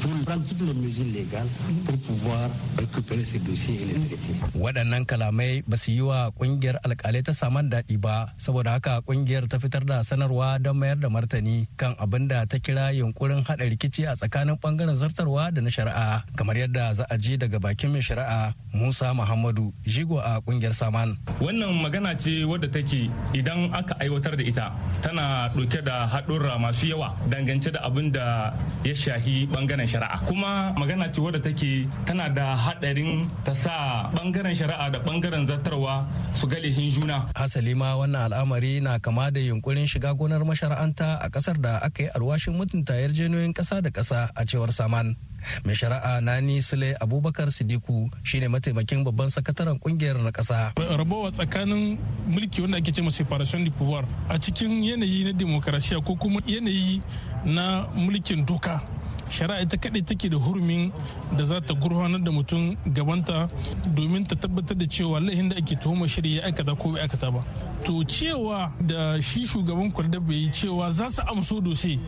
pour 0.00 0.12
prendre 0.24 0.44
toutes 0.46 0.60
les 0.62 0.74
mesures 0.74 1.04
légales 1.12 1.48
pour 1.84 1.96
pouvoir 1.98 2.50
récupérer 2.78 3.24
ces 3.24 3.38
dossiers 3.38 3.78
et 3.82 3.84
les 3.94 4.00
traiter. 4.00 4.34
Waɗannan 4.54 5.04
kalamai 5.06 5.62
ba 5.66 5.76
su 5.76 5.90
yi 5.92 6.00
wa 6.00 6.30
ƙungiyar 6.38 6.78
alƙalai 6.84 7.22
ta 7.22 7.32
saman 7.32 7.68
daɗi 7.70 7.96
ba 8.00 8.32
saboda 8.36 8.76
haka 8.76 9.00
ƙungiyar 9.06 9.48
ta 9.48 9.58
fitar 9.58 9.84
da 9.84 10.02
sanarwa 10.02 10.58
don 10.60 10.76
mayar 10.76 10.96
da 11.00 11.08
martani 11.08 11.66
kan 11.76 11.94
abin 11.98 12.28
da 12.28 12.44
ta 12.46 12.58
kira 12.58 12.92
yunkurin 12.92 13.44
haɗa 13.44 13.64
rikici 13.70 14.04
a 14.06 14.14
tsakanin 14.16 14.56
ɓangaren 14.60 14.96
zartarwa 14.96 15.50
da 15.52 15.60
na 15.60 15.70
shari'a 15.70 16.24
kamar 16.36 16.56
yadda 16.56 16.94
za 16.94 17.04
a 17.10 17.16
ji 17.18 17.36
daga 17.38 17.58
bakin 17.60 17.92
mai 17.92 18.00
shari'a 18.00 18.54
Musa 18.76 19.14
Muhammadu 19.14 19.72
jigo 19.86 20.20
a 20.20 20.40
ƙungiyar 20.44 20.74
Saman. 20.76 21.16
Wannan 21.40 21.80
magana 21.80 22.12
ce 22.20 22.44
wadda 22.44 22.68
take 22.68 23.08
idan 23.32 23.72
aka 23.72 23.94
aiwatar 24.00 24.36
da 24.36 24.44
ita 24.44 24.66
tana 25.02 25.48
ɗauke 25.56 25.80
da 25.84 26.06
haɗurra 26.06 26.58
masu 26.60 26.86
yawa 26.92 27.16
dangance 27.30 27.70
da 27.72 27.80
abin 27.88 28.12
da 28.12 28.52
ya 28.84 28.92
shahi 28.92 29.46
ɓangaren 29.48 29.85
ɓangaren 29.86 29.88
shari'a. 29.88 30.18
Kuma 30.26 30.72
magana 30.76 31.08
ce 31.12 31.20
wadda 31.20 31.40
take 31.42 31.88
tana 32.04 32.28
da 32.28 32.56
hadarin 32.56 33.28
ta 33.44 33.54
sa 33.54 34.10
ɓangaren 34.14 34.54
shari'a 34.54 34.90
da 34.90 34.98
ɓangaren 34.98 35.46
zartarwa 35.46 36.06
su 36.34 36.46
ga 36.46 36.56
lehin 36.58 36.90
juna. 36.90 37.28
Hasali 37.34 37.74
ma 37.74 37.96
wannan 37.96 38.32
al'amari 38.32 38.80
na 38.82 38.98
kama 38.98 39.30
da 39.30 39.40
yunkurin 39.40 39.86
shiga 39.86 40.14
gonar 40.16 40.42
mashara'anta 40.44 41.18
a 41.22 41.28
ƙasar 41.30 41.60
da 41.60 41.78
aka 41.82 42.02
yi 42.02 42.08
alwashin 42.14 42.54
mutunta 42.54 42.94
yarjejeniyoyin 42.94 43.54
kasa 43.54 43.80
da 43.82 43.90
kasa 43.90 44.30
a 44.34 44.44
cewar 44.44 44.72
saman. 44.72 45.16
Mai 45.64 45.74
shari'a 45.74 46.20
nani 46.20 46.60
sule 46.62 46.96
abubakar 47.00 47.50
sidiku 47.54 48.10
shine 48.24 48.48
mataimakin 48.48 49.04
babban 49.04 49.30
sakataren 49.30 49.78
ƙungiyar 49.78 50.18
na 50.22 50.30
kasa 50.32 50.72
rabawa 50.76 51.30
tsakanin 51.30 51.98
mulki 52.26 52.60
wanda 52.62 52.78
ake 52.78 52.90
ce 52.92 53.02
separation 53.10 53.62
de 53.64 53.70
pouvoir 53.70 54.04
a 54.28 54.38
cikin 54.38 54.82
yanayi 54.82 55.24
na 55.24 55.32
demokarasiya 55.32 56.02
ko 56.04 56.16
kuma 56.16 56.40
yanayi 56.46 57.00
na 57.44 57.86
mulkin 57.94 58.44
doka. 58.44 58.82
Shari'a 59.28 59.62
ita 59.62 59.76
kaɗai 59.76 60.04
take 60.06 60.28
da 60.30 60.36
hurumin 60.36 60.92
da 61.36 61.44
za 61.44 61.60
ta 61.60 61.74
gurfanar 61.74 62.22
da 62.22 62.30
mutum 62.30 62.76
gabanta 62.86 63.48
domin 63.94 64.26
ta 64.26 64.34
tabbatar 64.36 64.76
da 64.78 64.86
cewa 64.86 65.20
laihin 65.20 65.48
da 65.48 65.56
ake 65.56 65.76
tuhumar 65.80 66.08
shirya 66.08 66.40
ya 66.42 66.46
aikata 66.46 66.74
ko 66.78 66.92
bai 66.92 67.02
aikata 67.02 67.30
ba. 67.32 67.44
To 67.84 68.04
cewa 68.04 68.72
da 68.80 69.20
shi 69.20 69.46
shugaban 69.46 69.92
kwarda 69.92 70.20
bai 70.20 70.34
yi 70.36 70.50
cewa 70.50 70.90
za 70.92 71.08
su 71.10 71.22
amso 71.22 71.60
dose 71.60 71.98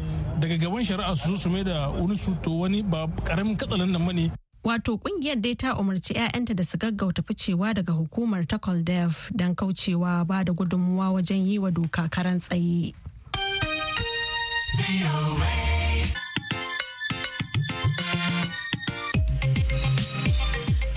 daga 0.41 0.57
gaban 0.59 0.85
shari'a 0.85 1.17
su 1.17 1.37
su 1.37 1.49
mai 1.51 1.65
da 1.65 1.89
wani 1.91 2.17
su 2.17 2.35
to 2.43 2.51
wani 2.51 2.83
ba 2.83 3.07
ƙaramin 3.25 3.57
katsalan 3.57 3.93
da 3.93 3.99
mane 3.99 4.31
Wato 4.65 4.99
ƙungiyar 4.99 5.41
dai 5.41 5.55
ta 5.55 5.75
umarci 5.79 6.15
'ya'yanta 6.15 6.55
da 6.55 6.63
su 6.65 6.77
gaggauta 6.79 7.23
ficewa 7.23 7.73
daga 7.75 7.93
hukumar 7.93 8.45
ta 8.47 8.59
Koldev 8.59 9.31
don 9.33 9.55
kaucewa 9.55 10.27
ba 10.27 10.45
da 10.45 10.53
gudunmuwa 10.53 11.11
wajen 11.15 11.47
yi 11.47 11.59
wa 11.59 11.71
doka 11.71 12.09
karan 12.11 12.41
tsaye. 12.41 12.93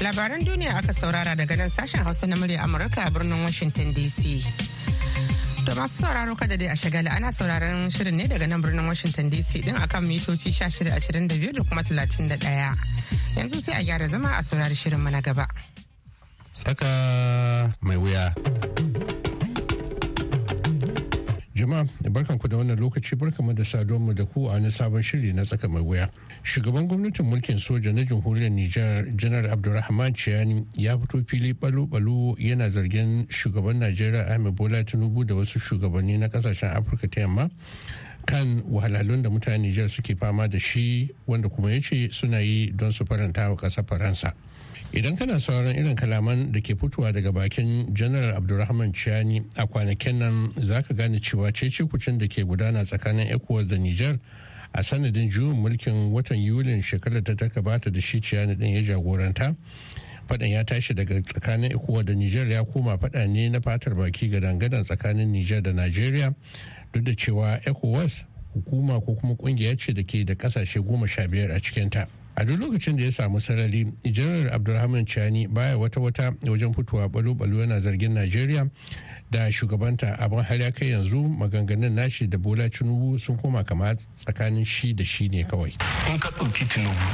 Labaran 0.02 0.42
duniya 0.42 0.82
aka 0.82 0.94
saurara 0.98 1.38
daga 1.38 1.56
nan 1.58 1.70
sashen 1.70 2.02
Hausa 2.02 2.26
na 2.26 2.36
murya 2.36 2.66
Amurka 2.66 3.06
a 3.06 3.12
birnin 3.12 3.44
Washington 3.46 3.94
DC. 3.94 4.42
To 5.66 5.72
masu 5.78 6.02
sauraro 6.02 6.34
kada 6.36 6.58
dai 6.58 6.74
a 6.74 6.76
shagala 6.76 7.14
ana 7.16 7.30
sauraron 7.32 7.86
shirin 7.94 8.18
ne 8.18 8.26
daga 8.26 8.48
nan 8.50 8.64
birnin 8.64 8.88
Washington 8.90 9.30
DC 9.30 9.62
din 9.64 9.76
akan 9.78 10.02
mitoci 10.10 10.50
1625 10.50 11.54
da 11.54 11.62
kuma 11.70 11.84
31. 11.86 12.34
Yanzu 13.38 13.62
sai 13.62 13.78
a 13.78 13.84
gyara 13.86 14.10
zama 14.10 14.30
a 14.34 14.42
saurari 14.42 14.74
shirin 14.74 15.06
na 15.06 15.22
gaba. 15.22 15.46
Tsaka 16.52 17.72
mai 17.86 17.98
wuya. 18.02 18.34
Jama'a 21.62 21.86
barkan 22.10 22.40
ku 22.42 22.48
da 22.50 22.58
wannan 22.58 22.74
lokaci 22.80 23.14
barkamu 23.16 23.54
da 23.54 23.62
saduwa 23.64 24.16
da 24.18 24.26
ku 24.26 24.48
a 24.50 24.54
wani 24.58 24.72
sabon 24.72 25.04
shiri 25.04 25.30
na 25.34 25.44
tsaka 25.46 25.68
mai 25.70 25.82
wuya. 25.86 26.10
Shugaban 26.44 26.88
gwamnatin 26.90 27.22
mulkin 27.30 27.60
soja 27.62 27.94
na 27.94 28.02
jamhuriyar 28.02 28.50
Nijar 28.50 29.06
Janar 29.16 29.46
Abdulrahman 29.46 30.14
Ciyani 30.18 30.66
ya 30.76 30.98
fito 30.98 31.22
fili 31.28 31.54
balo-balo 31.54 32.34
yana 32.40 32.66
zargin 32.70 33.28
shugaban 33.30 33.78
Najeriya 33.78 34.34
Ahmed 34.34 34.56
Bola 34.56 34.84
Tinubu 34.84 35.24
da 35.24 35.36
wasu 35.36 35.60
shugabanni 35.60 36.18
na 36.18 36.28
ƙasashen 36.34 36.74
Afirka 36.74 37.08
ta 37.08 37.22
yamma 37.22 37.48
kan 38.26 38.64
wahalhalun 38.66 39.22
da 39.22 39.30
mutane 39.30 39.62
Nijar 39.62 39.88
suke 39.88 40.18
fama 40.18 40.48
da 40.48 40.58
shi 40.58 41.14
wanda 41.28 41.48
kuma 41.48 41.70
ya 41.74 41.80
ce 41.80 42.10
suna 42.12 42.40
yi 42.42 42.72
don 42.72 42.90
su 42.92 43.06
faranta 43.06 43.50
wa 43.50 43.56
ƙasar 43.56 43.86
Faransa. 43.86 44.34
Idan 44.94 45.16
kana 45.16 45.40
sauran 45.40 45.76
irin 45.76 45.96
kalaman 45.96 46.52
da 46.52 46.60
ke 46.62 46.76
fitowa 46.76 47.14
daga 47.14 47.32
bakin 47.34 47.94
janar 47.96 48.36
abdulrahman 48.36 48.92
chiani 48.94 49.44
a 49.56 49.68
kwanakin 49.68 50.20
nan 50.20 50.52
za 50.66 50.82
ka 50.84 50.94
gane 50.94 51.20
cewa 51.20 51.52
cece 51.52 51.88
kucin 51.88 52.18
da 52.20 52.28
ke 52.28 52.44
gudana 52.44 52.84
tsakanin 52.84 53.32
ecuador 53.32 53.66
da 53.70 53.78
niger 53.78 54.20
a 54.74 54.84
sanadin 54.84 55.30
juyin 55.32 55.56
mulkin 55.56 56.12
watan 56.12 56.38
yulin 56.44 56.82
shekarar 56.84 57.24
ta 57.24 57.36
ta 57.36 57.62
bata 57.62 57.90
da 57.90 58.00
shi 58.02 58.20
ciyani 58.22 58.56
din 58.58 58.76
ya 58.76 58.82
jagoranta 58.96 59.56
fadan 60.28 60.50
ya 60.50 60.64
tashi 60.64 60.94
daga 60.94 61.22
tsakanin 61.22 61.72
ecuador 61.72 62.04
da 62.04 62.14
niger 62.14 62.48
ya 62.52 62.64
koma 62.66 62.98
fada 62.98 63.26
ne 63.28 63.50
na 63.50 63.60
fatar 63.62 63.96
baki 63.96 64.28
ga 64.28 64.40
dangadan 64.40 64.84
tsakanin 64.84 65.32
niger 65.32 65.62
da 65.62 65.72
nigeria 65.72 66.36
duk 66.92 67.04
da 67.04 67.16
cewa 67.16 67.60
ecowas 67.64 68.24
hukuma 68.54 69.00
ko 69.00 69.16
kuma 69.16 69.36
ƙungiya 69.40 69.80
ce 69.80 69.94
da 69.96 70.04
ke 70.04 70.26
da 70.28 70.36
ƙasashe 70.36 70.84
goma 70.84 71.08
sha 71.08 71.24
biyar 71.28 71.52
a 71.56 71.60
cikinta. 71.64 72.08
A 72.36 72.46
duk 72.46 72.60
lokacin 72.60 72.98
da 72.98 73.04
ya 73.04 73.12
samu 73.12 73.42
sarari 73.42 73.88
janar 74.04 74.54
abdulrahman 74.54 75.06
chani 75.06 75.48
baya 75.48 75.78
wata-wata 75.78 76.34
wajen 76.48 76.74
fitowa 76.74 77.10
balo-balo 77.10 77.60
yana 77.60 77.80
zargin 77.80 78.14
najeriya 78.14 78.68
da 79.32 79.50
shugabanta 79.52 80.18
abin 80.20 80.44
har 80.44 80.56
ya 80.60 80.72
kai 80.72 80.90
yanzu 80.92 81.24
maganganun 81.24 81.92
nashi 81.96 82.28
da 82.28 82.38
bola 82.38 82.70
tinubu 82.70 83.18
sun 83.20 83.38
koma 83.38 83.64
kama 83.64 83.96
tsakanin 83.96 84.66
shi 84.66 84.94
da 84.94 85.04
shi 85.06 85.30
ne 85.30 85.44
kawai. 85.44 85.72
In 86.12 86.20
ka 86.20 86.30
ɗauki 86.32 86.68
tinubu 86.68 87.06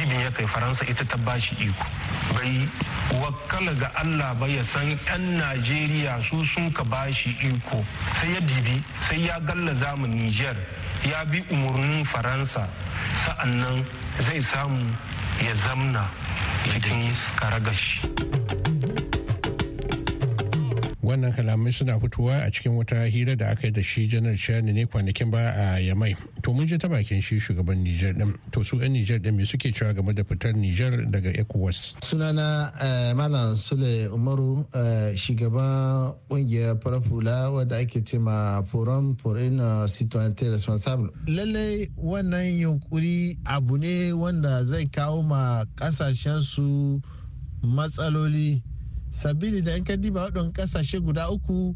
libin 0.00 0.20
ya 0.20 0.30
kai 0.30 0.46
faransa 0.46 0.84
ita 0.88 1.04
ta 1.04 1.16
bashi 1.18 1.54
iko. 1.60 1.84
Bai 2.32 2.68
wakala 3.20 3.74
ga 3.78 3.90
allah 4.00 4.34
ba 4.40 4.46
ya 4.48 4.62
san 4.64 4.88
'yan 4.88 5.36
najeriya 5.36 6.22
su 6.30 6.42
sun 6.54 6.72
ka 6.72 6.84
bashi 6.84 7.36
iko. 7.44 7.84
Sai 8.16 8.32
ya 8.32 8.40
dibi 8.40 8.82
sai 9.08 9.26
ya 9.28 9.38
galla 9.40 9.74
za 9.74 9.94
mu 9.96 10.06
niger 10.06 10.56
ya 11.04 11.24
bi 11.26 11.44
umarnin 11.52 12.04
faransa. 12.06 12.64
Sa'annan 13.26 13.84
zai 14.24 14.40
samu 14.40 14.88
ya 15.44 15.52
zamna 15.52 16.08
cikin 16.72 17.12
karagashi. 17.36 18.08
Wannan 21.08 21.32
kalamai 21.32 21.72
suna 21.72 21.98
fitowa 21.98 22.44
a 22.44 22.50
cikin 22.50 22.76
wata 22.76 23.08
hira 23.08 23.34
da 23.36 23.50
aka 23.50 23.66
yi 23.66 23.72
da 23.72 23.82
shi 23.82 24.06
janar 24.08 24.36
shani 24.36 24.72
ne 24.74 24.84
kwanakin 24.84 25.30
ba 25.30 25.38
a 25.56 25.80
yamai. 25.80 26.14
To 26.42 26.52
mun 26.52 26.66
je 26.66 26.76
ta 26.76 26.86
bakin 26.88 27.20
shi 27.22 27.40
shugaban 27.40 27.80
nijar 27.82 28.12
din. 28.12 28.36
To 28.52 28.62
su 28.62 28.76
yan 28.76 28.92
nijar 28.92 29.22
din 29.22 29.34
me 29.36 29.44
suke 29.46 29.72
cewa 29.72 29.94
game 29.94 30.12
da 30.12 30.22
fitar 30.22 30.52
nijar 30.52 31.08
daga 31.10 31.32
ecowas? 31.32 31.94
Sunana 32.04 32.72
malam 33.16 33.56
sule 33.56 34.08
umaru 34.12 34.66
shugaban 35.16 36.14
ƙungiyar 36.28 36.76
farafula 36.82 37.50
wadda 37.56 37.76
ake 37.80 38.04
ce 38.04 38.18
ma 38.18 38.60
forum 38.62 39.16
for 39.16 39.38
in 39.38 39.56
citoyenneté 39.88 40.50
responsable. 40.52 41.08
Lallai 41.26 41.88
wannan 41.96 42.52
yunkuri 42.60 43.38
abu 43.46 43.78
ne 43.78 44.12
wanda 44.12 44.64
zai 44.66 44.84
kawo 44.92 45.22
ma 45.24 45.64
ƙasashen 45.76 46.42
su 46.42 47.00
matsaloli 47.64 48.62
sabili 49.10 49.62
da 49.62 49.76
in 49.76 49.84
ka 49.84 49.96
diba 49.96 50.24
waɗannan 50.28 50.52
ƙasashe 50.52 51.00
guda 51.00 51.28
uku 51.30 51.74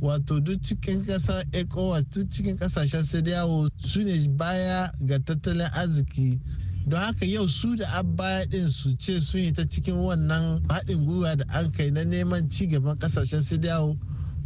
wato 0.00 0.40
duk 0.40 0.60
cikin 0.62 1.04
ƙasa 1.06 1.44
ecowas 1.52 2.04
duk 2.10 2.28
cikin 2.30 2.56
ƙasashen 2.58 3.04
sai 3.04 3.22
yawo 3.22 3.68
su 3.84 4.02
ne 4.02 4.26
baya 4.28 4.90
ga 5.06 5.18
tattalin 5.18 5.70
arziki. 5.72 6.40
Don 6.88 6.98
haka 7.00 7.24
yau 7.24 7.46
su 7.46 7.76
da 7.76 7.86
abaya 8.02 8.44
din 8.50 8.68
su 8.68 8.96
ce 8.96 9.20
sun 9.20 9.40
yi 9.40 9.52
ta 9.52 9.62
cikin 9.62 9.94
wannan 9.94 10.60
haɗin 10.68 11.06
gwiwa 11.06 11.36
da 11.36 11.44
an 11.54 11.70
kai 11.70 11.90
na 11.90 12.02
neman 12.02 12.50
ci 12.50 12.66
gaban 12.66 12.98
ƙasashen 12.98 13.42
sai 13.42 13.58
yawo 13.62 13.96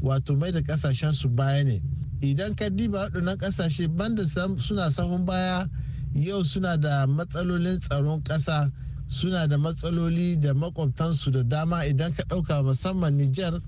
wato 0.03 0.37
mai 0.37 0.53
da 0.53 0.61
ƙasashen 0.61 1.13
su 1.13 1.29
baya 1.31 1.65
ne. 1.65 1.81
Idan 2.21 2.55
ka 2.55 2.69
diba 2.69 3.09
waɗannan 3.09 3.37
ƙasashe 3.39 3.89
banda 3.97 4.27
suna 4.27 4.91
sahun 4.91 5.25
baya 5.25 5.67
yau 6.13 6.43
suna 6.45 6.77
da 6.77 7.07
matsalolin 7.07 7.81
tsaron 7.81 8.21
ƙasa. 8.23 8.71
Suna 9.09 9.47
da 9.47 9.57
matsaloli 9.59 10.37
da 10.41 10.55
makwabtansu 10.55 11.31
da 11.31 11.43
dama 11.43 11.85
idan 11.87 12.13
ka 12.13 12.23
ɗauka 12.29 12.63
musamman 12.63 13.15
Nijar 13.17 13.61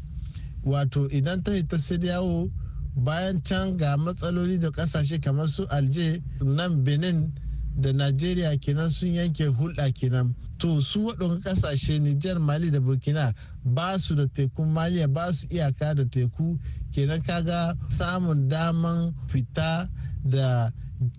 wato 0.64 1.09
idan 1.11 1.42
ta 1.42 1.52
hita 1.52 1.78
sai 1.78 1.99
yawo 2.02 2.50
bayan 2.97 3.40
can 3.42 3.76
ga 3.76 3.97
matsaloli 3.97 4.59
da 4.59 4.71
ƙasashe 4.71 5.21
kamar 5.21 5.49
su 5.49 5.64
alje 5.71 6.23
nan 6.40 6.85
benin 6.85 7.33
da 7.80 7.92
najeriya 7.92 8.57
kenan 8.61 8.90
sun 8.90 9.09
yanke 9.14 9.47
hulɗa 9.47 9.92
kenan. 9.95 10.35
To 10.59 10.80
su 10.83 11.04
waɗanda 11.07 11.40
ƙasashe 11.40 11.99
nijar 12.00 12.38
mali 12.40 12.71
da 12.71 12.80
burkina 12.80 13.33
ba 13.64 13.99
su 13.99 14.14
da 14.16 14.26
tekun 14.26 14.73
maliya 14.73 15.07
ba 15.12 15.33
su 15.33 15.47
iyaka 15.47 15.95
da 15.95 16.04
teku. 16.04 16.59
Kenan 16.92 17.23
kaga 17.23 17.76
samun 17.88 18.49
daman 18.49 19.14
fita 19.28 19.88
da 20.25 20.71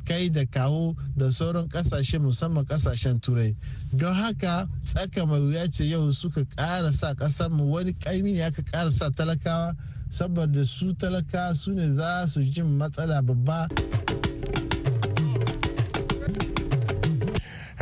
kai 0.05 0.29
da 0.29 0.45
kawo 0.45 0.95
da 1.17 1.31
sauran 1.31 1.67
ƙasashe 1.69 2.19
musamman 2.19 2.65
ƙasashen 2.65 3.19
turai. 3.21 3.55
Don 3.95 4.13
haka 4.13 4.67
tsaka 4.83 5.25
mai 5.25 5.39
wuya 5.39 5.67
ce 5.71 5.83
yau 5.86 6.12
suka 6.13 6.45
ƙara 6.55 6.91
sa 6.93 7.13
ƙasar 7.13 7.50
mu 7.51 7.71
wani 7.71 7.93
ƙaimi 7.93 8.33
ne 8.33 8.41
aka 8.43 8.62
ƙara 8.62 8.91
sa 8.91 9.09
talakawa 9.09 9.75
saboda 10.09 10.65
su 10.65 10.93
talaka 10.93 11.55
su 11.55 11.71
ne 11.71 11.91
za 11.93 12.25
su 12.27 12.41
jin 12.41 12.77
matsala 12.77 13.21
babba. 13.21 13.67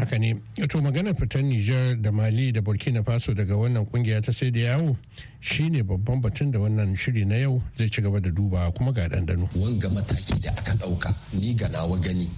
Haka 0.08 0.18
ne. 0.20 0.36
To 0.68 0.82
magana 0.82 1.14
fitar 1.14 1.42
Nijar 1.44 1.96
da 2.02 2.12
Mali 2.12 2.52
da 2.52 2.62
Burkina 2.62 3.04
Faso 3.04 3.34
daga 3.36 3.56
wannan 3.56 3.86
ƙungiya 3.92 4.24
ta 4.24 4.32
sai 4.32 4.50
da 4.52 4.60
yawo 4.60 4.96
shine 5.42 5.84
babban 5.84 6.22
batun 6.22 6.52
da 6.52 6.60
wannan 6.60 6.96
shiri 6.98 7.26
na 7.28 7.36
yau 7.36 7.62
zai 7.78 7.90
ci 7.90 8.02
gaba 8.02 8.20
da 8.20 8.30
duba 8.30 8.72
kuma 8.74 8.92
ga 8.94 9.08
dandano. 9.10 9.50
Wanga 9.56 9.90
mataki 9.90 10.40
da 10.42 10.52
aka 10.52 10.74
ɗauka 10.80 11.14
ni 11.34 11.54
ga 11.54 11.68
nawa 11.68 12.00
gani 12.00 12.30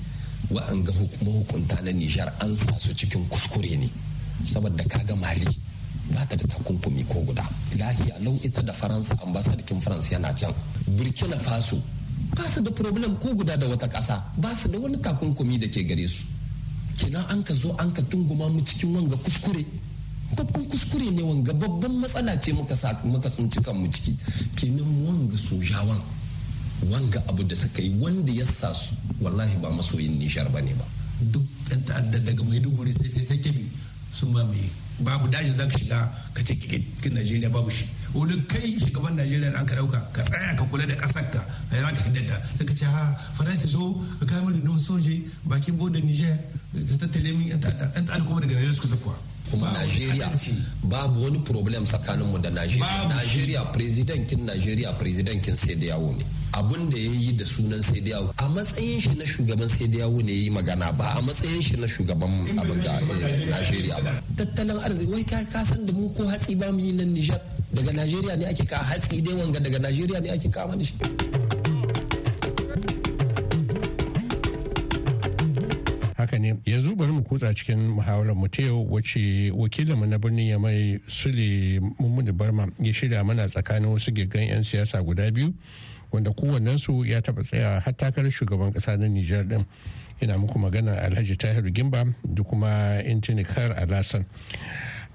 wa'anga 0.50 0.92
hukunta 1.22 1.82
na 1.84 1.92
Nijar 1.92 2.34
an 2.42 2.56
sa 2.56 2.72
su 2.72 2.94
cikin 2.94 3.28
kuskure 3.30 3.78
ne. 3.78 3.90
Saboda 4.44 4.84
kaga 4.90 5.16
Mali 5.16 5.46
ba 6.10 6.26
ta 6.26 6.36
da 6.36 6.46
takunkumi 6.50 7.06
ko 7.08 7.22
guda. 7.22 7.46
Lahiya 7.78 8.18
lau 8.26 8.34
ita 8.44 8.62
da 8.64 8.74
faransa 8.74 9.14
ambasadakin 9.24 9.80
faransa 9.82 10.14
yana 10.18 10.34
can. 10.34 10.54
Burkina 10.98 11.38
faso 11.38 11.78
ba 12.36 12.48
su 12.50 12.62
da 12.64 12.72
problem 12.72 13.16
ko 13.18 13.34
guda 13.36 13.56
da 13.58 13.68
wata 13.68 13.88
ƙasa 13.88 14.24
ba 14.38 14.50
su 14.56 14.68
da 14.70 14.80
wani 14.80 14.98
takunkumi 14.98 15.60
da 15.60 15.68
ke 15.68 15.86
gare 15.86 16.08
su. 16.08 16.26
Kenan 17.00 17.24
an 17.32 17.44
ka 17.44 17.54
zo 17.54 17.72
an 17.80 17.92
ka 17.96 18.02
tunguma 18.12 18.50
mu 18.52 18.60
cikin 18.62 18.92
wanga 18.94 19.16
kuskure. 19.16 19.64
Babban 20.36 20.66
kuskure 20.68 21.10
ne 21.12 21.24
wanga 21.24 21.54
babban 21.54 21.96
matsala 22.00 22.38
ce 22.38 22.52
muka 22.52 22.76
sa 22.76 22.92
muka 23.04 23.30
tsinci 23.30 23.60
mu 23.74 23.88
ciki. 23.88 24.18
Kenan 24.56 24.86
wanga 25.08 25.38
sojawan 25.38 26.02
wanga 26.92 27.24
abu 27.30 27.44
da 27.44 27.56
suka 27.56 27.82
yi 27.82 27.96
wanda 28.00 28.32
ya 28.32 28.44
sa 28.46 28.74
su 28.74 28.94
wallahi 29.22 29.56
ba 29.62 29.70
masoyin 29.72 30.20
nishar 30.20 30.50
ba 30.52 30.60
ne 30.62 30.74
ba. 30.76 30.86
Duk 31.32 31.44
ɗan 31.70 31.84
ta'adda 31.86 32.20
daga 32.20 32.44
maiduguri 32.44 32.92
sai 32.92 33.08
sai 33.10 33.24
sai 33.24 33.40
kebi 33.40 33.70
sun 34.12 34.32
ba 34.32 34.44
mai 34.44 34.70
babu 35.00 35.28
daji 35.28 35.52
za 35.52 35.66
ka 35.66 35.78
shiga 35.78 36.12
ka 36.34 36.42
ce 36.44 36.54
cikin 36.60 37.14
najeriya 37.14 37.50
babu 37.50 37.70
shi. 37.70 37.86
Wani 38.14 38.42
kai 38.48 38.78
shugaban 38.80 39.16
najeriya 39.16 39.54
an 39.56 39.66
ka 39.66 39.76
ɗauka 39.76 40.00
ka 40.14 40.22
tsaya 40.24 40.56
ka 40.56 40.64
kula 40.66 40.86
da 40.86 40.96
ƙasar 40.96 41.30
ka 41.32 41.46
a 41.72 41.76
yana 41.76 41.92
ka 41.94 42.02
hiddata 42.04 42.36
sai 42.58 42.66
ka 42.66 42.74
ce 42.74 42.86
ha 42.86 43.16
faransa 43.38 43.68
so 43.68 44.02
ka 44.20 44.26
kai 44.26 44.42
mari 44.44 44.60
na 44.64 44.78
soje 44.80 45.24
bakin 45.44 45.76
bodin 45.78 46.06
niger 46.06 46.38
ka 46.74 46.96
tattale 47.06 47.32
min 47.34 47.48
yan 47.48 47.60
ta'adda. 47.60 48.20
Kuma 48.26 48.40
daga 48.42 48.54
najeriya 48.56 48.74
suka 48.74 48.88
zakuwa. 48.88 49.16
Kuma 49.50 49.66
Najeriya 49.74 50.30
babu 50.84 51.24
wani 51.24 51.40
problem 51.40 51.84
tsakaninmu 51.86 52.38
da 52.42 52.50
Najeriya. 52.50 53.10
Najeriya 53.10 53.62
presidentin 53.74 54.46
Najeriya 54.46 54.94
presidentin 54.94 55.56
sai 55.56 55.76
da 55.76 55.86
yawo 55.98 56.14
ne. 56.14 56.24
Abun 56.54 56.90
da 56.90 56.98
ya 56.98 57.12
yi 57.12 57.32
da 57.38 57.46
sunan 57.46 57.82
sai 57.82 58.02
da 58.02 58.20
a 58.38 58.48
matsayin 58.50 59.00
shi 59.02 59.14
na 59.18 59.26
shugaban 59.26 59.68
sai 59.70 59.88
da 59.88 60.08
ne 60.10 60.32
ya 60.32 60.42
yi 60.44 60.50
magana 60.50 60.92
ba 60.98 61.06
a 61.18 61.22
matsayin 61.22 61.62
shi 61.62 61.76
na 61.78 61.88
shugaban 61.88 62.48
abin 62.60 62.82
ga 62.84 62.94
Najeriya 63.50 64.02
ba. 64.04 64.22
Tattalin 64.36 64.80
arziki 64.82 65.12
wai 65.12 65.24
ka 65.24 65.64
san 65.64 65.86
da 65.86 65.94
mu 65.94 66.10
ko 66.14 66.24
hatsi 66.28 66.56
ba 66.56 66.72
mu 66.72 66.80
yi 66.80 66.92
nan 66.94 67.14
Nijar 67.14 67.40
daga 67.74 67.92
Najeriya 67.94 68.36
ne 68.38 68.46
ake 68.46 68.66
kawo 68.66 68.84
hatsi 68.84 69.22
dai 69.22 69.34
wanga 69.34 69.60
daga 69.60 69.80
Najeriya 69.80 70.20
ne 70.22 70.30
ake 70.32 70.50
kawo 70.50 70.68
mana 70.74 70.84
shi. 70.84 70.96
haka 76.20 76.40
ne 76.40 76.56
yanzu 76.66 76.96
bari 76.96 77.12
mu 77.12 77.24
kutsa 77.24 77.54
cikin 77.56 77.80
muhawarar 77.96 78.36
mu 78.36 78.48
ta 78.48 78.62
yau 78.62 78.86
wacce 78.92 79.52
wakilinmu 79.56 80.06
na 80.06 80.18
birnin 80.20 80.48
ya 80.48 80.60
mai 80.60 81.00
sule 81.08 81.80
mummuni 82.00 82.32
barma 82.32 82.68
ya 82.80 82.94
shirya 82.94 83.24
mana 83.24 83.48
tsakanin 83.48 83.90
wasu 83.90 84.12
gigan 84.12 84.44
'yan 84.48 84.64
siyasa 84.64 85.02
guda 85.02 85.32
biyu 85.32 85.54
wanda 86.12 86.32
kowannensu 86.32 87.06
ya 87.06 87.22
taba 87.22 87.44
tsaya 87.44 87.80
har 87.80 87.94
takarar 87.96 88.32
shugaban 88.32 88.74
kasa 88.74 88.98
na 88.98 89.08
nijar 89.08 89.44
din 89.48 89.66
ina 90.22 90.38
muku 90.38 90.60
magana 90.60 91.02
alhaji 91.02 91.36
tahiru 91.38 91.72
gimba 91.72 92.06
da 92.24 92.44
kuma 92.44 93.04
intinikar 93.04 93.72
alasan 93.80 94.26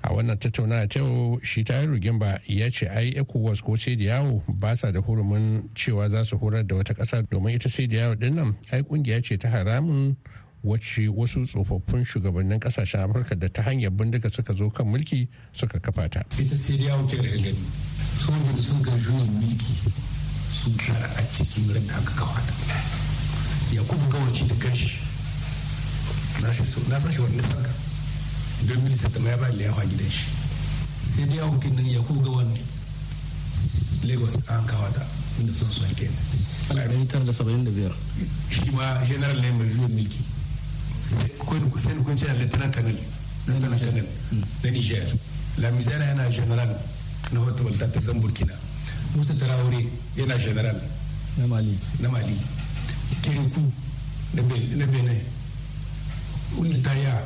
a 0.03 0.13
wannan 0.13 0.39
tattaunawa 0.39 0.89
ta 0.89 1.01
yau 1.01 1.41
shi 1.43 1.65
tahiru 1.65 1.99
gimba 1.99 2.41
ya 2.47 2.71
ce 2.71 2.87
ai 2.89 3.11
ecowas 3.17 3.61
ko 3.65 3.77
sai 3.77 3.97
da 3.97 4.05
yawo 4.05 4.43
ba 4.49 4.77
sa 4.77 4.91
da 4.93 5.01
hurumin 5.01 5.69
cewa 5.75 6.09
za 6.11 6.25
su 6.25 6.37
horar 6.39 6.63
da 6.67 6.77
wata 6.77 6.95
kasa 6.95 7.23
domin 7.23 7.55
ita 7.57 7.69
sai 7.69 7.87
da 7.87 7.97
yawo 7.97 8.15
ɗin 8.15 8.35
nan 8.35 8.57
ai 8.71 8.83
ƙungiya 8.83 9.23
ce 9.25 9.37
ta 9.37 9.49
haramun 9.49 10.17
wacce 10.65 11.09
wasu 11.09 11.45
tsofaffin 11.45 12.05
shugabannin 12.05 12.61
ƙasashen 12.61 13.01
afirka 13.01 13.35
da 13.37 13.49
ta 13.49 13.63
hanyar 13.63 13.91
bindiga 13.91 14.31
suka 14.31 14.55
zo 14.55 14.71
kan 14.71 14.87
mulki 14.87 15.29
suka 15.53 15.81
kafa 15.81 16.09
ta. 16.09 16.21
Ita 16.41 16.57
sai 16.57 16.77
da 16.79 16.85
yawo 16.85 17.05
ke 17.09 17.17
da 17.21 17.53
sun 18.17 18.41
sun 18.57 18.81
ga 18.83 18.93
mulki. 18.97 20.14
Sun 20.65 20.77
kara 20.81 21.05
a 21.17 21.23
cikin 21.33 21.69
ran 21.75 21.87
da 21.87 21.95
aka 22.01 22.13
kafa 22.17 22.41
ta. 22.41 22.53
Yakubu 23.73 24.07
gawaci 24.09 24.47
da 24.49 24.55
kanshi 24.55 24.99
na 26.41 26.49
sashi 26.99 27.21
wani 27.21 27.41
sanka 27.41 27.71
don 28.67 28.81
minista 28.83 29.09
ta 29.11 29.21
ya 29.21 29.37
ba 29.37 29.49
liyafa 29.53 29.85
gidan 29.87 30.09
shi. 30.11 30.29
Sai 31.05 31.27
da 31.29 31.35
yawo 31.35 31.59
kinnan 31.61 31.85
yakubu 31.87 32.21
gawan 32.21 32.49
lagos 34.09 34.41
an 34.49 34.65
kawo 34.65 34.89
ta 34.93 35.05
inda 35.39 35.53
sun 35.53 35.69
son. 35.71 35.85
1975 36.73 37.93
shi 38.49 38.71
ma 38.73 39.05
general 39.05 39.37
ne 39.41 39.51
mai 39.53 39.69
juyin 39.69 39.93
mulki. 39.93 40.25
Sai 41.01 41.29
kun 41.37 42.17
ce 42.17 42.25
lieutenant 42.39 42.71
colonel 42.73 42.97
lieutenant 43.47 43.79
colonel 43.85 44.09
na 44.63 44.71
niger. 44.71 45.13
La 45.59 45.71
misera 45.71 46.05
yana 46.05 46.29
general 46.31 46.73
na 47.33 47.41
walta 47.41 47.87
ta 47.91 48.01
zan 48.01 48.19
burkina 48.21 48.55
musa 49.15 49.35
tarawore 49.35 49.87
yana 50.17 50.39
general. 50.39 50.81
Na 51.39 51.47
mali. 51.47 51.79
Na 52.01 52.09
mali. 52.11 52.37
Kiriku. 53.23 53.61
Na 54.35 54.43
benin. 54.43 55.21
Wanda 56.59 56.79
ta 56.83 56.93
ya. 56.95 57.23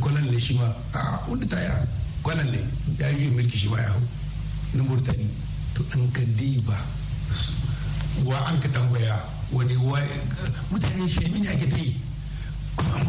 Kwanan 0.00 0.30
ne 0.30 0.38
shi 0.38 0.54
ma. 0.54 0.74
A 0.94 1.20
wanda 1.28 1.46
ta 1.46 1.58
ya. 1.60 1.86
Kwanan 2.22 2.50
ne. 2.50 2.58
Ya 2.98 3.08
yi 3.08 3.30
mulki 3.30 3.56
shi 3.58 3.68
ma 3.68 3.78
ya 3.78 3.88
hau. 3.88 4.00
Na 4.74 4.82
murtani. 4.84 5.28
To 5.74 5.82
an 5.92 6.10
ka 6.12 6.20
diba. 6.36 6.76
Wa 8.24 8.36
an 8.48 8.60
ka 8.60 8.68
tambaya 8.68 9.22
wani 9.52 9.74
mutane 10.70 11.08
shi 11.08 11.28
ne 11.40 11.48
ake 11.48 11.66
ta 11.68 11.76
yi. 11.76 12.00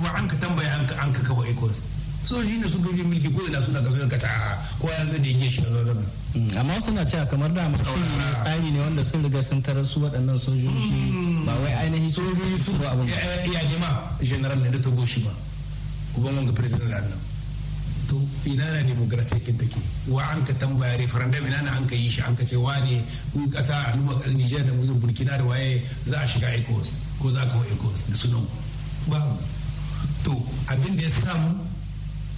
Wa 0.02 0.10
an 0.18 0.28
ka 0.28 0.36
tambaya 0.38 0.80
an 1.02 1.14
ka 1.14 1.22
kawo 1.22 1.44
ecos 1.46 1.82
sojoji 2.34 2.58
ne 2.58 2.68
sun 2.70 2.82
gaji 2.82 3.04
mulki 3.04 3.30
ko 3.30 3.42
ina 3.48 3.62
suna 3.62 3.82
kaso 3.82 4.08
ka 4.10 4.18
ta 4.18 4.58
ko 4.82 4.90
ya 4.90 5.06
zai 5.06 5.20
da 5.20 5.28
yake 5.30 5.50
shi 5.50 5.62
a 5.62 5.84
zama 5.86 6.06
amma 6.60 6.74
wasu 6.74 6.92
na 6.92 7.06
cewa 7.06 7.26
kamar 7.26 7.52
da 7.54 7.70
mutum 7.70 8.02
tsari 8.42 8.72
ne 8.72 8.80
wanda 8.80 9.04
sun 9.04 9.22
riga 9.24 9.42
sun 9.44 9.62
tarar 9.62 9.86
su 9.86 10.00
waɗannan 10.02 10.40
sojoji 10.40 11.46
ba 11.46 11.54
wai 11.62 11.74
ainihin 11.74 12.10
sojoji 12.12 12.58
su 12.66 12.72
ba 12.82 12.90
abin 12.92 13.08
ya 13.08 13.62
ne 13.70 13.78
ma 13.78 14.18
general 14.22 14.58
ne 14.60 14.70
na 14.70 14.80
togo 14.80 15.06
shi 15.06 15.22
ma 15.22 15.30
uban 16.18 16.36
wanga 16.36 16.52
president 16.54 16.90
da 16.90 17.00
nan. 17.00 17.20
To 18.08 18.16
ina 18.46 18.66
na 18.72 18.82
demokrasiya 18.84 19.40
kin 19.46 19.58
take? 19.58 19.80
Wa 20.08 20.22
an 20.34 20.44
ka 20.46 20.54
tambaya 20.54 20.98
referendum 20.98 21.46
ina 21.46 21.62
na 21.62 21.72
an 21.78 21.86
ka 21.88 21.96
yi 21.96 22.10
shi 22.10 22.22
an 22.22 22.36
ka 22.36 22.44
ce 22.46 22.56
wane 22.56 23.04
kasa 23.54 23.74
al'umma 23.94 24.14
Niger 24.30 24.64
da 24.66 24.72
Burkina 24.74 25.38
da 25.38 25.44
waye 25.44 25.82
za 26.06 26.18
a 26.22 26.28
shiga 26.28 26.50
ecos 26.54 26.92
ko 27.20 27.30
za 27.30 27.42
a 27.42 27.46
kawo 27.48 27.64
ecos 27.74 28.06
da 28.10 28.16
sunan 28.16 28.46
babu. 29.08 29.38
To 30.24 30.32
abin 30.68 30.96
da 30.98 31.04
ya 31.04 31.10
samu 31.10 31.73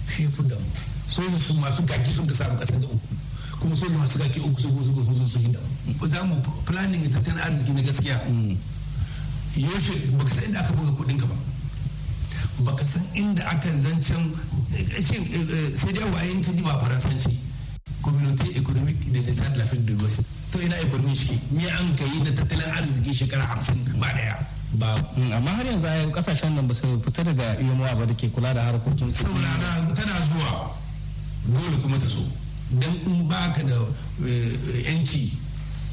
shi 0.08 0.22
ya 0.22 0.28
da 0.48 0.54
mu 0.56 0.70
soja 1.06 1.38
su 1.38 1.54
masu 1.54 1.82
gaki 1.84 2.12
sun 2.12 2.26
ka 2.26 2.34
samu 2.34 2.56
ƙasar 2.58 2.80
da 2.80 2.86
uku. 2.86 3.00
Kuma 3.60 3.74
soja 3.76 3.96
masu 3.98 4.18
gaki 4.18 4.40
uku 4.40 4.60
su 4.60 4.68
su 4.82 5.14
su 5.14 5.26
su 5.28 5.38
hinda. 5.38 5.60
Mu 6.00 6.06
za 6.06 6.22
mu 6.24 6.34
planning 6.64 7.10
tattalin 7.12 7.38
arziki 7.40 7.72
na 7.72 7.80
gaskiya. 7.82 8.20
Yaushe 9.56 10.10
baka 10.18 10.30
san 10.34 10.44
inda 10.44 10.60
aka 10.60 10.72
buga 10.74 10.92
kuɗin 10.92 11.18
ka 11.18 11.26
ba 11.26 11.36
baka 12.72 12.84
san 12.84 13.02
inda 13.14 13.42
aka 13.48 13.68
zancen 13.80 14.32
shin 15.00 15.24
sai 15.76 15.92
dai 15.92 16.04
wayan 16.10 16.42
ka 16.42 16.52
ji 16.52 16.62
ba 16.62 16.78
faransanci. 16.80 17.40
Communauté 18.02 18.44
économique 18.56 19.10
des 19.12 19.28
états 19.30 19.48
de 19.48 19.58
l'Afrique 19.58 19.84
de 19.84 19.94
l'Ouest 19.94 20.20
to 20.50 20.60
ina 20.60 20.76
economy 20.80 21.14
shi? 21.14 21.40
Ne 21.50 21.66
an 21.70 21.94
kai 21.96 22.22
da 22.22 22.30
tattalin 22.32 22.70
arziki 22.76 23.12
shekara 23.14 23.42
hamsin 23.46 23.78
ba 23.98 24.12
ɗaya 24.14 24.38
ba 24.72 24.94
amma 25.36 25.50
har 25.50 25.64
yanzu 25.64 25.86
ayyukan 25.86 26.12
ƙasashen 26.12 26.54
nan 26.54 26.66
ba 26.66 26.74
su 26.74 27.00
fita 27.04 27.22
daga 27.24 27.54
yomowa 27.60 27.94
ba 27.94 28.04
da 28.06 28.14
ke 28.14 28.30
kula 28.30 28.52
da 28.52 28.62
harkokin 28.62 29.08
su. 29.10 29.22
Saurara 29.24 29.94
tana 29.94 30.14
zuwa 30.30 30.74
dole 31.46 31.76
kuma 31.82 31.96
ta 31.98 32.06
zo. 32.06 32.22
Dan 32.68 32.90
in 33.06 33.28
baka 33.28 33.62
da 33.62 33.78
yanci 34.82 35.38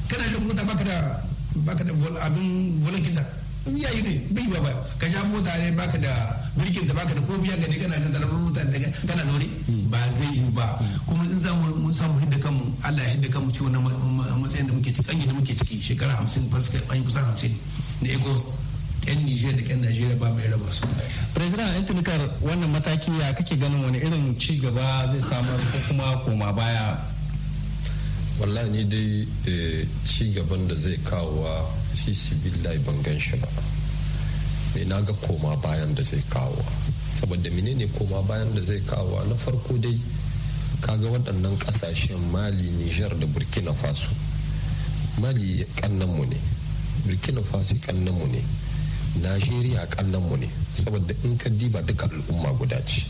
kana 0.07 0.23
da 0.31 0.39
mota 0.39 0.63
baka 0.65 0.83
da 0.83 1.21
baka 1.63 1.83
da 1.83 1.93
abin 2.25 2.81
volankin 2.81 3.13
da 3.13 3.23
yayi 3.69 4.01
ne 4.01 4.13
bai 4.33 4.59
ba 4.59 4.73
ka 4.97 5.07
sha 5.07 5.23
mota 5.23 5.53
ne 5.61 5.71
baka 5.71 5.97
da 5.97 6.09
birkin 6.57 6.87
da 6.87 6.93
baka 6.93 7.13
da 7.13 7.21
ko 7.21 7.37
biya 7.37 7.55
gane 7.57 7.77
kana 7.77 8.09
da 8.09 8.25
mota 8.27 8.63
da 8.65 8.77
kana 9.05 9.23
zaure 9.23 9.47
ba 9.87 9.99
zai 10.09 10.33
yi 10.33 10.49
ba. 10.51 10.79
Kuma 11.05 11.23
in 11.23 11.37
za 11.39 11.53
mu 11.53 11.75
mun 11.77 11.93
samu 11.93 12.19
hidda 12.19 12.37
kanmu 12.41 12.73
Allah 12.81 13.03
ya 13.05 13.09
hidda 13.15 13.29
kan 13.29 13.43
mutum 13.45 13.69
wannan 13.69 14.41
matsayin 14.41 14.65
da 14.67 14.73
muke 14.73 14.91
ciki 14.91 15.05
kanyi 15.07 15.25
da 15.27 15.33
muke 15.33 15.53
ciki 15.53 15.79
shekara 15.79 16.17
hamsin 16.17 16.49
fuska 16.49 16.81
an 16.89 17.03
kusan 17.05 17.23
hamsin 17.23 17.53
na 18.01 18.09
ecos 18.09 18.47
yan 19.07 19.19
Nijar 19.25 19.53
da 19.55 19.61
yan 19.61 19.79
Najeriya 19.81 20.15
ba 20.19 20.29
mai 20.31 20.47
raba 20.47 20.71
su. 20.71 20.87
President 21.33 21.75
Antinikar 21.75 22.19
wannan 22.41 22.69
mataki 22.71 23.11
ya 23.19 23.33
kake 23.33 23.55
ganin 23.57 23.83
wani 23.83 23.97
irin 23.99 24.37
ci 24.39 24.59
gaba 24.59 25.07
zai 25.11 25.21
samar 25.21 25.59
ko 25.59 25.77
kuma 25.87 26.17
koma 26.23 26.53
baya? 26.53 26.97
Wallahi 28.39 28.69
ni 28.69 28.83
dai 28.87 29.27
ci 30.05 30.31
gaban 30.33 30.67
da 30.67 30.75
zai 30.75 30.97
kawo 31.03 31.67
fi 31.93 32.13
sibillahi 32.13 32.79
ban 32.85 33.01
gan 33.01 33.19
shi 33.19 33.35
ba. 33.37 33.47
Me 34.75 34.83
na 34.85 35.01
ga 35.01 35.13
koma 35.13 35.55
bayan 35.57 35.93
da 35.93 36.01
zai 36.01 36.23
kawo 36.29 36.63
saboda 37.11 37.49
menene 37.51 37.87
koma 37.97 38.21
bayan 38.23 38.53
da 38.55 38.61
zai 38.61 38.81
kawo 38.85 39.21
na 39.27 39.35
farko 39.35 39.77
dai 39.77 39.99
kaga 40.81 41.07
waɗannan 41.07 41.57
ƙasashen 41.57 42.19
mali 42.31 42.69
nijar 42.71 43.13
da 43.19 43.25
burkina 43.27 43.73
faso. 43.73 44.09
Mali 45.19 45.65
kannanmu 45.75 46.25
ne. 46.27 46.39
Burkina 47.05 47.41
faso 47.43 47.75
kannanmu 47.85 48.27
ne. 48.31 48.41
Najeriya 49.21 49.85
kannanmu 49.87 50.35
ne 50.37 50.49
saboda 50.73 51.13
in 51.23 51.37
ka 51.37 51.49
diba 51.49 51.81
duka 51.81 52.05
al'umma 52.09 52.49
guda 52.57 52.81
ce. 52.85 53.05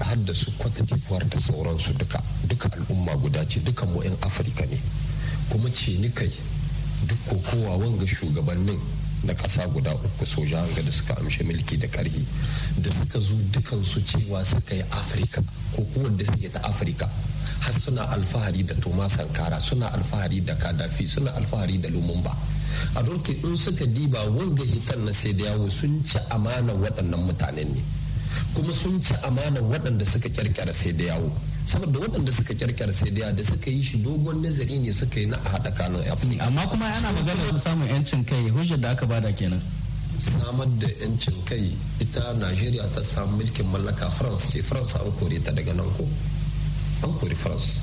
Har 0.00 0.16
da 0.24 0.32
su 0.32 0.50
d'Ivoire 0.56 1.26
da 1.28 1.38
sauransu 1.38 1.92
duka 1.92 2.18
duka 2.48 2.68
al'umma 2.72 3.14
guda 3.16 3.44
ce 3.46 3.60
dukan 3.60 3.88
mu 3.92 4.02
'yan 4.02 4.16
afirka 4.20 4.64
ne. 4.64 4.80
Kuma 5.48 5.68
ce 5.70 5.98
ni 5.98 6.10
kai 6.12 6.32
duk 7.04 7.18
kokowa 7.28 7.76
wanga 7.76 8.06
shugabannin 8.06 8.80
na 9.24 9.32
ƙasa 9.34 9.66
guda 9.72 9.92
uku 9.94 10.24
soja 10.26 10.56
hanga 10.60 10.82
da 10.82 10.90
suka 10.90 11.14
amshi 11.20 11.44
mulki 11.44 11.76
da 11.78 11.86
ƙarhi 11.88 12.24
da 12.80 12.90
suka 12.90 13.18
zo 13.20 13.34
dukansu 13.52 14.00
cewa 14.04 14.44
suka 14.44 14.74
yi 14.74 14.84
afirka 14.90 15.42
ko 15.76 15.82
kuwa 15.92 16.08
da 16.10 16.24
suke 16.24 16.50
ta 16.50 16.60
afirka 16.60 17.08
har 17.60 17.72
suna 17.80 18.08
alfahari 18.12 18.64
da 18.64 18.74
toma 18.74 19.08
sankara 19.08 19.60
suna 19.60 19.88
alfahari 19.92 20.40
da 20.44 20.54
kadafi 20.56 21.06
suna 21.06 21.32
alfahari 21.36 21.78
da 21.80 21.88
lumumba. 21.88 22.36
A 22.96 23.02
dorke 23.02 23.30
in 23.42 23.56
suka 23.56 23.84
diba 23.86 24.20
wanga 24.30 24.62
hitan 24.64 25.04
na 25.04 25.12
sai 25.12 25.32
da 25.34 25.44
yawo 25.44 25.68
sun 25.68 26.02
ci 26.04 26.18
amanan 26.30 26.80
waɗannan 26.80 27.20
mutanen 27.26 27.68
ne. 27.74 27.82
Kuma 28.54 28.72
sun 28.72 29.00
ci 29.00 29.14
amanan 29.22 29.62
waɗanda 29.70 30.04
suka 30.04 30.28
kyarkyara 30.28 30.72
sai 30.72 30.92
da 30.94 31.04
yawo. 31.04 31.30
Saboda 31.64 31.98
waɗanda 31.98 32.30
suka 32.32 32.54
kyarkyara 32.54 32.92
sai 32.92 33.10
da 33.12 33.30
da 33.32 33.42
suka 33.42 33.70
yi 33.70 33.82
shi 33.82 34.00
dogon 34.02 34.40
nazari 34.42 34.78
ne 34.78 34.92
suka 34.92 35.18
yi 35.20 35.26
na 35.26 35.36
a 35.36 35.48
haɗa 35.48 35.70
kanun 35.72 36.02
afirka. 36.06 36.44
Amma 36.46 36.66
kuma 36.66 36.84
ana 36.86 37.10
magana 37.12 37.58
samun 37.58 37.88
yancin 37.88 38.24
kai 38.24 38.48
hujjar 38.50 38.78
da 38.80 38.90
aka 38.90 39.06
ba 39.06 39.20
da 39.20 39.30
kenan. 39.32 39.62
Samar 40.18 40.66
da 40.78 40.86
yancin 41.00 41.34
kai 41.44 41.72
ita 42.00 42.32
najeriya 42.38 42.86
ta 42.92 43.00
samu 43.00 43.36
mulkin 43.38 43.66
mallaka 43.70 44.10
france 44.10 44.50
ce. 44.52 44.62
France 44.62 44.94
an 44.94 45.10
kore 45.18 45.40
ta 45.42 45.50
daga 45.52 45.72
nan 45.74 45.88
ko? 45.96 46.06
An 47.02 47.12
kori 47.18 47.34
france. 47.34 47.80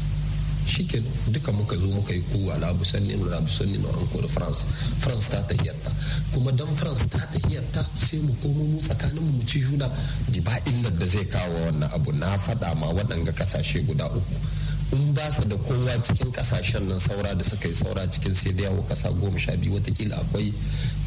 Shi 0.66 0.86
ke 0.86 1.02
duka 1.32 1.52
muka 1.52 1.76
zo 1.78 1.88
muka 1.88 2.14
yi 2.14 2.22
kowa 2.32 2.58
labu 2.58 2.84
sanni 2.86 3.16
na 3.16 3.26
labu 3.38 3.48
sanni 3.50 3.78
na 3.78 3.90
an 3.90 4.08
kori 4.12 4.28
france. 4.28 4.64
France 5.00 5.30
ta 5.30 5.42
tahiyatta. 5.44 5.92
Kuma 6.34 6.52
dan 6.52 6.68
france 6.76 7.06
ta 7.10 7.20
tahiyatta 7.32 7.82
sai 7.94 8.20
mu 8.20 8.34
komo 8.42 8.64
mu 8.64 8.78
tsakanin 8.80 9.22
mu 9.24 9.44
ci 9.46 9.60
juna. 9.60 9.90
Di 10.30 10.40
ba 10.42 10.58
illar 10.66 10.92
da 10.98 11.06
zai 11.06 11.26
kawo 11.28 11.66
wannan 11.66 11.90
abu. 11.94 12.12
Na 12.14 12.38
faɗa 12.38 12.76
ma 12.76 12.88
waɗanga 12.94 13.32
ƙasashe 13.34 13.86
guda 13.86 14.06
uku. 14.08 14.36
In 14.92 15.14
ba 15.14 15.30
su 15.32 15.48
da 15.48 15.56
kowa 15.56 15.96
cikin 16.02 16.32
ƙasashen 16.32 16.88
nan 16.88 17.00
saura 17.00 17.34
da 17.36 17.44
suka 17.44 17.68
yi 17.68 17.74
saura 17.74 18.08
cikin 18.08 18.34
sai 18.34 18.54
da 18.54 18.64
yawo 18.64 18.84
kasa 18.88 19.10
goma 19.12 19.38
sha 19.40 19.56
biyu. 19.58 19.74
Watakila 19.80 20.16
akwai 20.20 20.54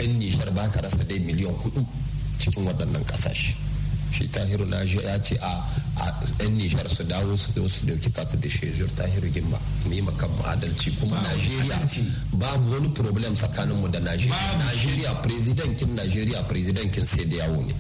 yan 0.01 0.19
nishar 0.19 0.51
ba 0.55 0.69
ka 0.71 0.81
rasa 0.81 1.05
dai 1.05 1.19
miliyan 1.21 1.55
huɗu 1.63 1.85
cikin 2.39 2.65
waɗannan 2.65 3.05
ƙasashe 3.05 3.64
shi 4.15 4.29
tahiru 4.31 4.65
na 4.67 4.79
ya 4.83 5.19
ce 5.21 5.37
a 5.43 5.65
yan 6.41 6.55
nishar 6.57 6.87
su 6.89 7.03
dawo 7.05 7.37
su 7.37 7.51
zo 7.55 7.69
su 7.69 7.85
ɗauki 7.87 8.11
katu 8.13 8.37
da 8.39 8.49
shezur 8.49 8.89
tahiru 8.95 9.29
gimba 9.31 9.59
mu 9.85 9.93
yi 9.93 10.01
makan 10.03 10.31
adalci. 10.45 10.91
Kuma 11.01 11.21
najeriya 11.21 11.79
babu 12.33 12.71
wani 12.71 12.89
problem 12.91 13.35
tsakanin 13.35 13.77
mu 13.77 13.89
da 13.89 13.99
najeriya. 13.99 14.57
Najeriya 14.59 15.15
presidentin 15.23 15.95
najeriya 15.95 16.43
presidentin 16.47 17.05
sai 17.05 17.27
da 17.27 17.37
yawo 17.37 17.61
ne. 17.67 17.75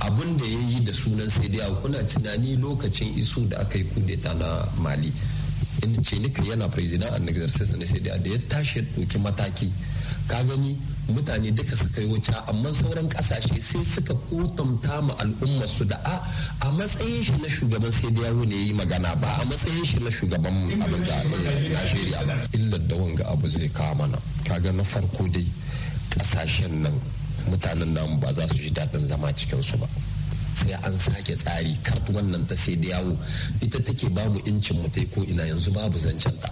Abun 0.00 0.36
da 0.36 0.44
ya 0.44 0.58
yi 0.68 0.82
da 0.82 0.92
sunan 0.92 1.28
sai 1.28 1.48
da 1.48 1.62
yawo 1.64 1.74
kuna 1.80 2.04
tunani 2.04 2.56
lokacin 2.56 3.16
iso 3.16 3.40
da 3.48 3.58
aka 3.60 3.78
yi 3.78 3.84
kudeta 3.88 4.32
na 4.34 4.68
mali 4.76 5.12
inda 5.82 6.00
ce 6.02 6.18
nika 6.18 6.42
yana 6.42 6.68
president 6.68 7.10
an 7.12 7.28
exercise 7.28 7.74
na 7.76 7.84
sai 7.86 8.00
da 8.00 8.12
ya 8.22 8.38
tashi 8.48 8.78
ya 8.78 8.84
ɗauki 8.96 9.18
mataki. 9.18 9.72
Ka 10.28 10.42
gani 10.44 10.78
mutane 11.08 11.50
duka 11.50 11.76
suka 11.76 12.00
yi 12.00 12.06
wuce 12.06 12.32
amma 12.48 12.70
sauran 12.72 13.08
ƙasashe 13.08 13.58
sai 13.60 13.82
suka 13.84 14.14
kotamta 14.14 15.00
ma 15.02 15.14
al'umma 15.18 15.66
su 15.66 15.84
da 15.84 15.96
a 16.04 16.22
a 16.60 16.70
matsayin 16.70 17.22
shi 17.24 17.32
na 17.40 17.48
shugaban 17.48 17.90
sai 17.90 18.10
da 18.12 18.22
yawo 18.22 18.44
ne 18.44 18.54
yi 18.54 18.72
magana 18.72 19.14
ba 19.16 19.26
a 19.40 19.44
matsayin 19.44 19.84
shi 19.84 19.98
na 19.98 20.10
shugaban 20.10 20.70
abin 20.80 21.04
da 21.04 21.22
Najeriya 21.72 22.24
ba. 22.26 22.38
Illar 22.52 22.80
da 22.86 22.94
wanga 22.96 23.24
abu 23.28 23.48
zai 23.48 23.68
kawo 23.68 23.94
mana. 23.96 24.18
Kaga 24.44 24.72
na 24.72 24.82
farko 24.84 25.26
dai 25.28 25.46
ƙasashen 26.10 26.82
nan 26.82 27.00
mutanen 27.50 27.92
namu 27.92 28.18
ba 28.18 28.32
za 28.32 28.46
su 28.46 28.54
ji 28.54 28.70
daɗin 28.70 29.04
zama 29.04 29.32
cikin 29.32 29.62
su 29.62 29.76
ba. 29.78 29.88
Sai 30.52 30.72
an 30.84 30.96
sake 30.96 31.34
tsari 31.34 31.76
kart 31.82 32.06
wannan 32.14 32.46
ta 32.46 32.54
sai 32.54 32.76
da 32.78 32.88
yawo. 32.88 33.18
Ita 33.60 33.82
take 33.82 34.08
ba 34.10 34.28
mu 34.30 34.38
incin 34.46 34.78
mu 34.80 34.88
ko 35.14 35.22
ina 35.26 35.42
yanzu 35.42 35.72
babu 35.72 35.98
zancen 35.98 36.38
ta 36.38 36.48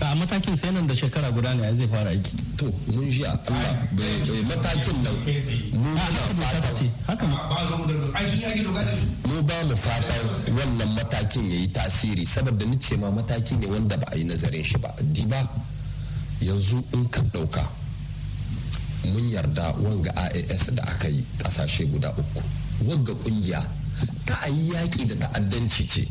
a 0.00 0.14
matakin 0.14 0.56
sai 0.56 0.70
nan 0.70 0.86
da 0.86 0.94
shekara 0.94 1.30
guda 1.32 1.54
ne 1.54 1.74
zai 1.74 1.86
fara 1.88 2.10
aiki. 2.10 2.30
To 2.56 2.66
mun 2.92 3.08
ji 3.10 3.24
Allah 3.24 3.86
bai 3.94 4.42
matakin 4.50 4.96
nan 5.02 5.14
mu 5.72 5.90
muna 5.90 6.04
fatan 6.34 6.90
haka 7.06 7.26
mu 7.26 7.36
ba 9.42 9.54
mu 9.68 9.74
fatan 9.76 10.24
wannan 10.56 10.90
matakin 10.94 11.46
yayi 11.50 11.68
tasiri 11.70 12.24
saboda 12.26 12.64
ni 12.66 12.76
ce 12.78 12.96
ma 12.96 13.10
mataki 13.10 13.56
ne 13.56 13.66
wanda 13.66 13.96
ba 13.96 14.06
a 14.12 14.16
yi 14.16 14.24
nazarin 14.24 14.64
shi 14.64 14.78
ba. 14.78 14.90
Diba 15.00 15.40
yanzu 16.40 16.82
in 16.92 17.08
ka 17.08 17.20
ɗauka 17.32 17.62
mun 19.04 19.28
yarda 19.30 19.74
wanga 19.82 20.10
AAS 20.16 20.70
da 20.74 20.82
aka 20.82 21.08
yi 21.08 21.24
ƙasashe 21.38 21.86
guda 21.90 22.10
uku. 22.18 22.42
Wanga 22.84 23.12
ƙungiya 23.14 23.62
ta 24.26 24.34
ayi 24.44 24.72
yaki 24.74 25.06
da 25.06 25.14
ta'addanci 25.28 25.86
ce. 25.86 26.08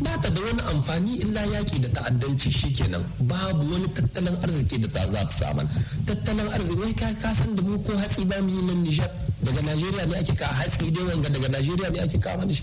Ba 0.00 0.14
ta 0.22 0.28
da 0.30 0.40
wani 0.40 0.62
amfani 0.70 1.12
illa 1.22 1.40
yaƙi 1.46 1.80
da 1.80 1.88
ta'addanci 1.88 2.50
shikenan. 2.50 3.04
Babu 3.26 3.66
wani 3.72 3.88
tattalin 3.92 4.36
arziki 4.42 4.78
da 4.78 4.88
ta 4.88 5.06
za 5.06 5.24
ta 5.26 5.34
saman 5.34 5.68
tattalin 6.06 6.48
arziki 6.48 6.78
wai 6.80 6.94
ka 6.94 7.32
san 7.34 7.54
da 7.54 7.62
mu 7.62 7.82
ko 7.82 7.92
hatsi 7.96 8.24
ba 8.24 8.40
mu 8.42 8.48
yi 8.50 8.62
nan 8.62 8.82
Nijar? 8.82 9.10
Daga 9.42 9.60
Najeriya 9.62 10.06
ne 10.06 10.14
ake 10.18 10.34
ka 10.34 10.46
hatsi 10.46 10.90
dai 10.90 11.02
wanga 11.04 11.28
daga 11.28 11.48
Najeriya 11.48 11.90
ne 11.90 11.98
ake 12.00 12.18
kama 12.18 12.46
shi. 12.52 12.62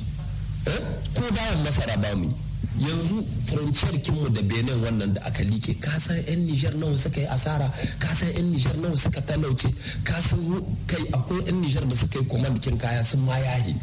Ko 1.14 1.24
dawon 1.30 1.64
masara 1.64 1.98
ba 1.98 2.16
mu 2.16 2.32
yanzu 2.78 3.24
frontier 3.46 4.00
kinmu 4.02 4.30
da 4.34 4.42
benin 4.42 4.82
wannan 4.84 5.14
da 5.14 5.22
aka 5.26 5.44
like 5.44 5.80
ka 5.80 5.92
san 6.00 6.18
yan 6.28 6.46
nijar 6.46 6.74
nawa 6.76 6.96
suka 6.98 7.20
yi 7.20 7.28
asara? 7.28 7.72
Ka 8.00 8.08
san 8.16 8.32
yan 8.36 8.52
nijar 8.52 8.76
nawa 8.78 8.96
suka 8.98 9.22
talauce? 9.22 9.68
Ka 10.04 10.20
san 10.20 10.40
kai 10.88 11.04
akwai 11.12 11.44
yan 11.46 11.60
nijar 11.62 11.86
da 11.88 11.96
suka 11.96 12.20
yi 12.20 12.26
komandikin 12.28 12.78
kaya 12.78 13.04
sun 13.04 13.24
ma 13.26 13.38
yahi 13.38 13.76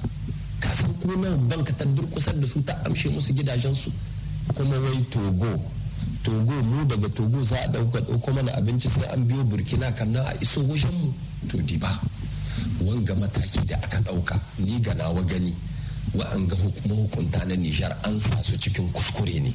kasan 0.62 0.94
ko 1.02 1.10
nan 1.18 1.34
banka 1.50 1.72
ta 1.74 1.84
durkusar 1.84 2.34
da 2.38 2.46
su 2.46 2.62
ta 2.62 2.78
amshe 2.86 3.08
musu 3.10 3.32
gidajensu. 3.34 3.90
Kuma 4.54 4.78
wai 4.78 5.02
togo 5.10 5.58
togo 6.22 6.54
mu 6.62 6.84
daga 6.86 7.08
togo 7.10 7.42
za 7.42 7.56
a 7.58 7.68
ɗauka 7.68 8.00
ɗauko 8.06 8.32
mana 8.32 8.52
abinci 8.54 8.88
sai 8.88 9.08
an 9.12 9.26
biyo 9.26 9.44
burkina 9.44 9.92
kan 9.92 10.14
a 10.16 10.32
iso 10.40 10.60
wajen 10.66 10.94
mu 10.94 11.12
to 11.48 11.56
di 11.62 11.76
ba 11.78 11.90
wanga 12.80 13.14
mataki 13.14 13.64
da 13.66 13.76
aka 13.82 13.98
ɗauka 14.00 14.38
ni 14.58 14.80
ga 14.80 14.94
nawa 14.94 15.22
gani 15.24 15.54
wa'anga 16.14 16.54
hukunta 16.88 17.44
na 17.46 17.54
nijar 17.56 17.96
an 18.04 18.18
sa 18.18 18.36
su 18.42 18.56
cikin 18.58 18.90
kuskure 18.92 19.40
ne. 19.40 19.54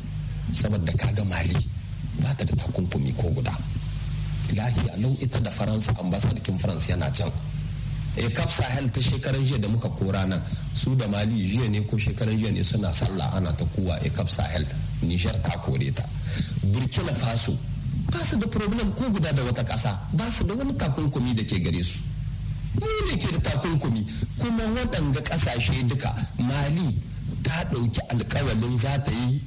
Saboda 0.52 0.92
kaga 0.96 1.24
mali 1.24 1.56
ba 2.20 2.34
ta 2.36 2.44
da 2.44 2.54
takunkumi 2.56 3.14
ko 3.16 3.30
guda. 3.32 3.54
Lahiya 4.56 4.96
lau 5.00 5.16
ita 5.22 5.40
da 5.40 5.52
faransa 5.52 5.92
ambasadakin 6.00 6.58
faransa 6.58 6.90
yana 6.92 7.12
can. 7.12 7.32
Kaf 8.34 8.50
sahel 8.56 8.90
ta 8.90 9.00
shekaran 9.02 9.46
jiya 9.46 9.60
da 9.60 9.68
muka 9.68 9.90
kora 9.90 10.26
nan 10.26 10.42
su 10.74 10.96
da 10.96 11.08
mali 11.08 11.46
jiya 11.48 11.70
ne 11.70 11.86
ko 11.86 11.98
shekaran 11.98 12.38
jiya 12.38 12.52
ne 12.52 12.64
suna 12.64 12.92
sallah 12.94 13.34
ana 13.36 13.52
ta 13.54 13.66
kowa 13.76 13.98
kaf 14.14 14.30
sahel 14.30 14.66
nishar 15.02 15.38
ta 15.42 15.52
kore 15.62 15.92
ta. 15.94 16.04
Burkina 16.74 17.14
faso 17.14 17.58
ba 18.12 18.18
su 18.26 18.38
da 18.38 18.48
problem 18.48 18.94
ko 18.94 19.10
guda 19.10 19.32
da 19.32 19.44
wata 19.44 19.64
ƙasa 19.64 19.98
ba 20.12 20.26
su 20.32 20.44
da 20.46 20.54
wani 20.54 20.74
takunkumi 20.76 21.34
da 21.34 21.44
ke 21.44 21.60
gare 21.62 21.84
su. 21.84 22.00
Mu 22.74 22.86
ne 23.10 23.18
ke 23.18 23.30
da 23.32 23.40
takunkumi 23.52 24.06
kuma 24.38 24.64
waɗanga 24.74 25.22
ƙasashe 25.22 25.86
duka 25.88 26.14
mali 26.38 26.98
ta 27.44 27.64
ɗauki 27.72 28.00
alkawalin 28.10 28.78
za 28.78 29.00
ta 29.02 29.12
yi 29.12 29.42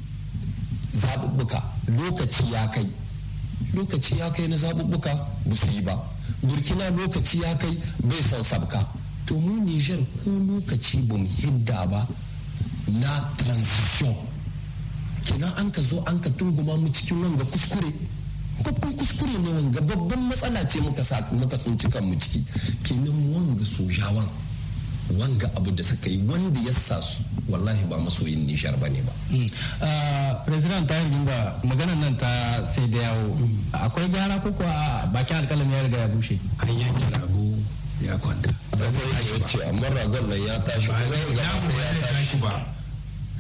zaɓuɓɓuka. 0.95 1.63
Lokaci 1.97 2.51
ya 2.53 2.69
kai 2.69 2.87
lokaci 3.75 4.17
ya 4.19 4.31
kai 4.31 4.47
na 4.49 4.57
zaɓuɓɓuka 4.57 5.13
ba 5.47 5.55
su 5.57 5.67
yi 5.75 5.83
ba. 5.83 5.99
Burkina 6.43 6.91
lokaci 6.91 7.39
ya 7.41 7.55
kai 7.57 7.77
bai 8.05 8.21
son 8.29 8.43
sabka. 8.43 8.87
To 9.27 9.35
mu 9.35 9.61
nijar 9.65 9.99
ko 10.25 10.31
lokaci 10.31 10.99
ba 11.07 11.15
mu 11.17 11.27
hidda 11.27 11.87
ba 11.87 12.07
na 12.89 13.31
transition. 13.37 14.17
Kenan 15.25 15.53
an 15.57 15.71
ka 15.71 15.81
zo 15.83 16.03
an 16.07 16.19
ka 16.21 16.31
tunguma 16.31 16.77
mu 16.77 16.89
cikin 16.89 17.21
wanga 17.23 17.45
kuskure. 17.45 17.93
Babban 18.65 18.93
kuskure 18.97 19.39
ne 19.39 19.49
wanga 19.53 19.81
babban 19.81 20.21
matsala 20.29 20.67
ce 20.67 20.81
muka 20.81 21.03
muka 21.33 21.57
tsinci 21.57 21.87
kanmu 21.89 22.15
ciki. 22.19 22.45
Kenan 22.83 23.33
wanga 23.33 23.65
sojawan 23.65 24.29
wanga 25.19 25.51
abu 25.57 25.71
da 25.73 25.83
suka 25.83 26.09
yi 26.09 26.23
wanda 26.29 26.61
ya 26.61 26.73
sa 26.73 27.01
su 27.01 27.23
wallahi 27.49 27.85
ba 27.89 27.97
masoyin 27.99 28.47
nishar 28.47 28.77
ba 28.79 28.89
ne 28.89 29.03
ba. 29.03 29.13
president 30.45 30.87
ta 30.87 30.95
yi 30.99 31.19
ba 31.25 31.59
maganar 31.65 31.97
nan 31.97 32.17
ta 32.17 32.63
sai 32.65 32.89
da 32.89 32.99
yawo 33.11 33.35
akwai 33.73 34.09
gyara 34.11 34.39
ko 34.41 34.51
kuwa 34.53 35.07
bakin 35.13 35.37
alkalami 35.37 35.73
ya 35.75 35.83
riga 35.83 35.99
ya 35.99 36.09
bushe. 36.09 36.39
an 36.63 36.69
yanke 36.79 37.07
rago 37.11 37.59
ya 38.01 38.17
kwanta. 38.19 38.51
ba 38.79 38.87
zai 38.91 39.09
tashi 39.39 39.57
ba 39.59 39.65
amma 39.69 39.89
ragon 39.89 40.25
nan 40.29 40.41
ya 40.47 40.55
tashi 40.63 40.87
ba 40.89 41.03
zai 41.09 41.35
ya 41.35 41.51
tashi 42.07 42.37
ba. 42.39 42.53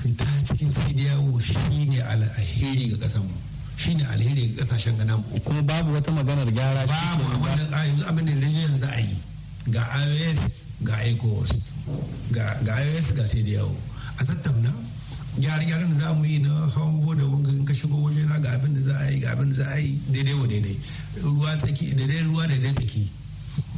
fita 0.02 0.24
cikin 0.46 0.70
sai 0.70 0.92
da 0.94 1.02
yawo 1.14 1.38
shi 1.38 1.85
ne 1.87 2.00
alheri 2.02 2.88
ga 2.96 2.96
kasan 3.06 3.22
mu. 3.22 3.37
shi 3.76 3.94
ne 3.94 4.04
alheri 4.12 4.52
ga 4.54 4.62
ƙasashen 4.64 4.96
gana 4.98 5.16
mu. 5.16 5.24
kuma 5.44 5.62
babu 5.62 5.92
wata 5.92 6.11
maganar 6.11 6.48
gyara 6.52 6.85
babu 6.87 7.24
abin 7.33 7.70
da 7.70 7.85
yanzu 7.85 8.04
abin 8.09 8.24
da 8.26 8.46
yanzu 8.46 8.76
za 8.76 8.88
a 8.92 9.00
yi 9.00 9.16
ga 9.70 9.83
ios 10.09 10.40
ga 10.83 10.97
ecowas 11.05 11.51
ga 12.31 12.75
ios 12.85 13.12
ga 13.14 13.25
sai 13.27 13.43
da 13.43 13.51
yawo 13.51 13.77
a 14.16 14.25
tattauna 14.25 14.73
gyare-gyaren 15.38 15.88
da 15.95 15.95
za 16.07 16.12
mu 16.14 16.25
yi 16.25 16.38
na 16.38 16.51
hawan 16.75 17.01
boda 17.01 17.25
wanga 17.25 17.51
in 17.51 17.64
ka 17.64 17.73
shigo 17.75 17.97
waje 18.03 18.25
na 18.27 18.38
ga 18.38 18.51
abin 18.53 18.75
da 18.75 18.81
za 18.81 18.95
a 18.99 19.11
yi 19.11 19.21
ga 19.21 19.31
abin 19.33 19.49
da 19.49 19.55
za 19.55 19.66
a 19.73 19.79
yi 19.79 20.01
daidai 20.11 20.35
wa 20.35 20.47
daidai. 20.47 20.79
Ruwa 21.23 21.55
tsaki 21.57 21.95
daidai 21.95 22.23
ruwa 22.27 22.47
daidai 22.47 22.73
tsaki. 22.73 23.11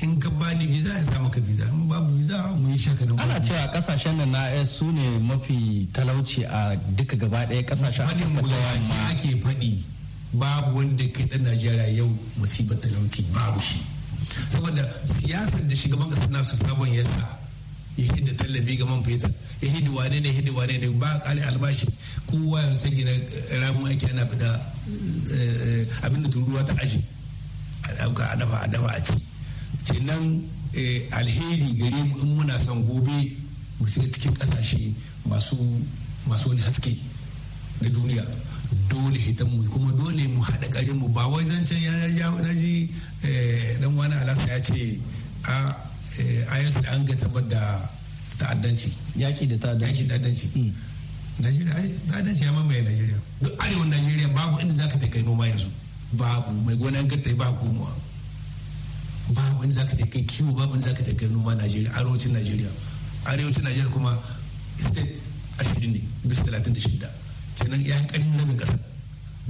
In 0.01 0.19
ka 0.19 0.31
bani 0.31 0.67
visa 0.67 0.97
ya 0.97 1.03
samu 1.05 1.29
ka 1.31 1.41
visa. 1.41 1.69
In 1.69 1.87
babu 1.89 2.17
visa 2.17 2.55
mu 2.57 2.69
yi 2.73 2.79
shaka 2.79 3.05
nan. 3.05 3.19
Ana 3.21 3.41
cewa 3.41 3.69
ƙasashen 3.73 4.17
nan 4.17 4.31
na 4.31 4.49
AS 4.49 4.71
su 4.71 4.91
ne 4.91 5.19
mafi 5.19 5.89
talauci 5.93 6.45
a 6.45 6.75
duka 6.97 7.17
gaba 7.17 7.45
ɗaya 7.47 7.63
ƙasashen 7.65 8.07
faɗin 8.07 8.41
gulawaki 8.41 8.93
ake 9.13 9.41
faɗi. 9.45 9.85
Babu 10.33 10.77
wanda 10.77 11.05
kai 11.13 11.27
ɗan 11.27 11.43
Najeriya 11.45 11.87
yau 11.97 12.09
musibar 12.41 12.79
talauci 12.81 13.23
babu 13.33 13.61
shi. 13.61 13.79
Saboda 14.51 14.85
siyasar 15.05 15.67
da 15.69 15.75
shugaban 15.77 16.09
ƙasar 16.11 16.29
nasu 16.31 16.57
sabon 16.57 16.89
yasa 16.89 17.39
ya 17.97 18.05
hidda 18.15 18.33
tallafi 18.37 18.77
ga 18.79 18.87
man 18.87 19.03
fetur 19.05 19.31
ya 19.61 19.69
hidda 19.69 19.91
wane 19.91 20.21
ne 20.21 20.29
hidda 20.33 20.53
wane 20.53 20.79
ne 20.79 20.87
ba 20.97 21.21
kare 21.25 21.41
albashi. 21.45 21.87
Kowa 22.27 22.61
ya 22.63 22.75
san 22.77 22.95
gina 22.97 23.11
ramun 23.61 23.87
aiki 23.91 24.07
ana 24.11 24.27
fida 24.27 24.73
abin 26.03 26.23
da 26.23 26.29
turuwa 26.29 26.65
ta 26.65 26.73
aji 26.83 27.05
a 27.85 28.37
dafa 28.37 28.63
a 28.65 28.69
dafa 28.69 28.89
a 28.97 29.01
ci. 29.01 29.13
Kenan 29.85 30.49
alheri 31.13 31.75
gare 31.77 32.03
mu 32.05 32.17
in 32.23 32.37
muna 32.37 32.59
son 32.59 32.83
gobe 32.87 33.37
mu 33.79 33.87
shiga 33.87 34.09
cikin 34.09 34.33
ƙasashe 34.35 34.95
masu 35.29 36.49
wani 36.49 36.61
haske 36.63 36.97
na 37.81 37.89
duniya. 37.89 38.25
Dole 38.89 39.19
hitan 39.19 39.49
mu 39.49 39.63
kuma 39.69 39.93
dole 39.93 40.29
mu 40.29 40.41
haɗa 40.43 40.69
ƙarin 40.71 40.97
mu 40.99 41.09
ba 41.09 41.27
wai 41.29 41.45
zancen 41.45 41.79
ya 41.83 42.31
na 42.31 42.53
ji 42.55 42.91
dan 43.81 43.95
wani 43.97 44.15
alasa 44.15 44.47
ya 44.49 44.61
ce 44.61 45.01
a 45.45 45.77
IS 46.61 46.75
da 46.81 46.93
an 46.93 47.05
ga 47.05 47.15
tabbar 47.17 47.43
da 47.49 47.89
ta'addanci. 48.39 48.93
Yaki 49.17 49.47
da 49.49 49.57
ta'addanci. 49.57 50.05
Yaki 50.05 50.07
ta'addanci. 50.07 50.47
Najeriya 51.41 51.73
ai 51.75 51.89
ta'addanci 52.07 52.43
ya 52.45 52.53
mamaye 52.53 52.83
Najeriya. 52.85 53.17
Duk 53.41 53.57
arewan 53.59 53.89
Najeriya 53.89 54.29
babu 54.35 54.61
inda 54.61 54.75
zaka 54.75 54.99
ta 55.01 55.07
kai 55.09 55.23
noma 55.23 55.47
yanzu. 55.49 55.69
Babu 56.13 56.53
mai 56.65 56.77
gonan 56.77 57.09
gatta 57.09 57.33
ba 57.35 57.49
komowa. 57.57 57.97
Babu 59.33 59.63
inda 59.65 59.75
zaka 59.81 59.97
ta 59.97 60.05
kai 60.07 60.23
kiwo 60.29 60.53
babu 60.53 60.75
inda 60.77 60.89
zaka 60.93 61.03
ta 61.03 61.13
kai 61.17 61.29
noma 61.33 61.55
Najeriya 61.55 61.91
arewacin 61.97 62.33
Najeriya. 62.37 62.71
Arewacin 63.25 63.63
Najeriya 63.65 63.89
kuma 63.93 64.19
state 64.77 65.17
ashirin 65.59 65.93
ne 65.97 66.01
bisa 66.29 66.43
talatin 66.45 66.75
da 66.75 66.81
shida. 66.81 67.09
Kenan 67.57 67.81
ya 67.85 67.97
yi 67.99 68.07
ƙarfin 68.07 68.39
rabin 68.39 68.57
ƙasa. 68.57 68.79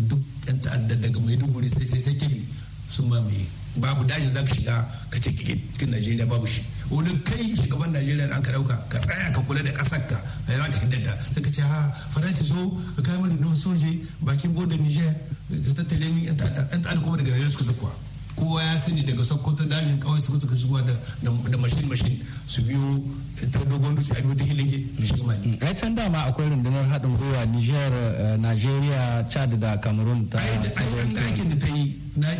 Duk 0.08 0.20
'yan 0.46 0.58
ta'addar 0.60 0.96
daga 1.00 1.18
Maiduguri 1.20 1.68
sai 1.68 1.84
sai 1.84 1.98
sai 2.00 2.14
kebi 2.16 2.46
sun 2.88 3.08
mamaye. 3.08 3.46
Babu 3.76 4.04
dajin 4.04 4.28
za 4.28 4.42
ka 4.42 4.54
shiga 4.54 4.86
ka 5.10 5.18
ce 5.18 5.30
cikin 5.32 5.90
najeriya 5.90 6.26
babu 6.28 6.46
shi. 6.46 6.64
Wani 6.90 7.22
kai 7.22 7.54
shugaban 7.56 7.92
najeriya 7.92 8.28
da 8.28 8.36
an 8.36 8.42
ka 8.42 8.52
ɗauka 8.52 8.76
ka 8.88 8.98
tsaya 8.98 9.30
ka 9.32 9.40
kula 9.40 9.62
da 9.62 9.70
ƙasar 9.72 10.06
ka 10.08 10.16
a 10.48 10.52
za 10.56 10.68
ka 10.68 10.78
hiddata 10.80 11.12
sai 11.34 11.40
ka 11.42 11.50
ce 11.50 11.60
ha 11.62 11.92
faransa 12.12 12.44
so 12.44 12.80
ka 12.96 13.02
kai 13.02 13.16
mani 13.20 13.36
nan 13.40 13.56
soje 13.56 14.00
bakin 14.20 14.52
bodin 14.52 14.80
niger 14.82 15.14
ka 15.48 15.72
tattale 15.82 16.08
min 16.12 16.24
yan 16.24 16.36
ta'adda. 16.36 16.68
Kuma 17.00 17.16
daga 17.16 17.30
najeriya 17.30 17.48
suka 17.50 17.64
zakuwa 17.64 17.92
kowa 18.36 18.62
ya 18.62 18.78
sani 18.78 19.02
daga 19.02 19.24
sokoto 19.24 19.64
dajin 19.64 19.98
kawai 20.00 20.20
suka 20.20 20.40
suka 20.40 20.56
shigo 20.56 20.78
da 20.80 21.56
mashin 21.58 21.88
mashin 21.88 22.18
su 22.46 22.62
biyo 22.62 23.04
ta 23.50 23.58
dogon 23.64 23.94
dutse 23.94 24.12
a 24.16 24.22
biyo 24.22 24.34
ta 24.34 24.44
hilinge 24.44 24.78
da 24.98 25.06
shiga 25.06 25.24
mali. 25.24 25.58
ai 25.60 25.74
can 25.74 25.94
dama 25.94 26.18
akwai 26.26 26.48
rundunar 26.48 26.86
haɗin 26.88 27.10
gwiwa 27.16 27.44
niger 27.46 27.92
nigeria 28.38 29.24
chad 29.28 29.58
da 29.60 29.76
cameroon 29.78 30.28
ta 30.28 30.38
aikin 30.38 31.48
da 31.50 31.56
ta 31.56 31.68
yi 31.76 31.96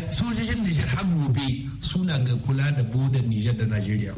sojojin 0.09 0.61
niger 0.63 0.87
har 0.87 1.05
gobe 1.05 1.67
suna 1.79 2.19
ga 2.19 2.33
kula 2.45 2.71
da 2.71 2.83
bodar 2.83 3.21
niger 3.23 3.53
da 3.55 3.65
nigeria. 3.65 4.13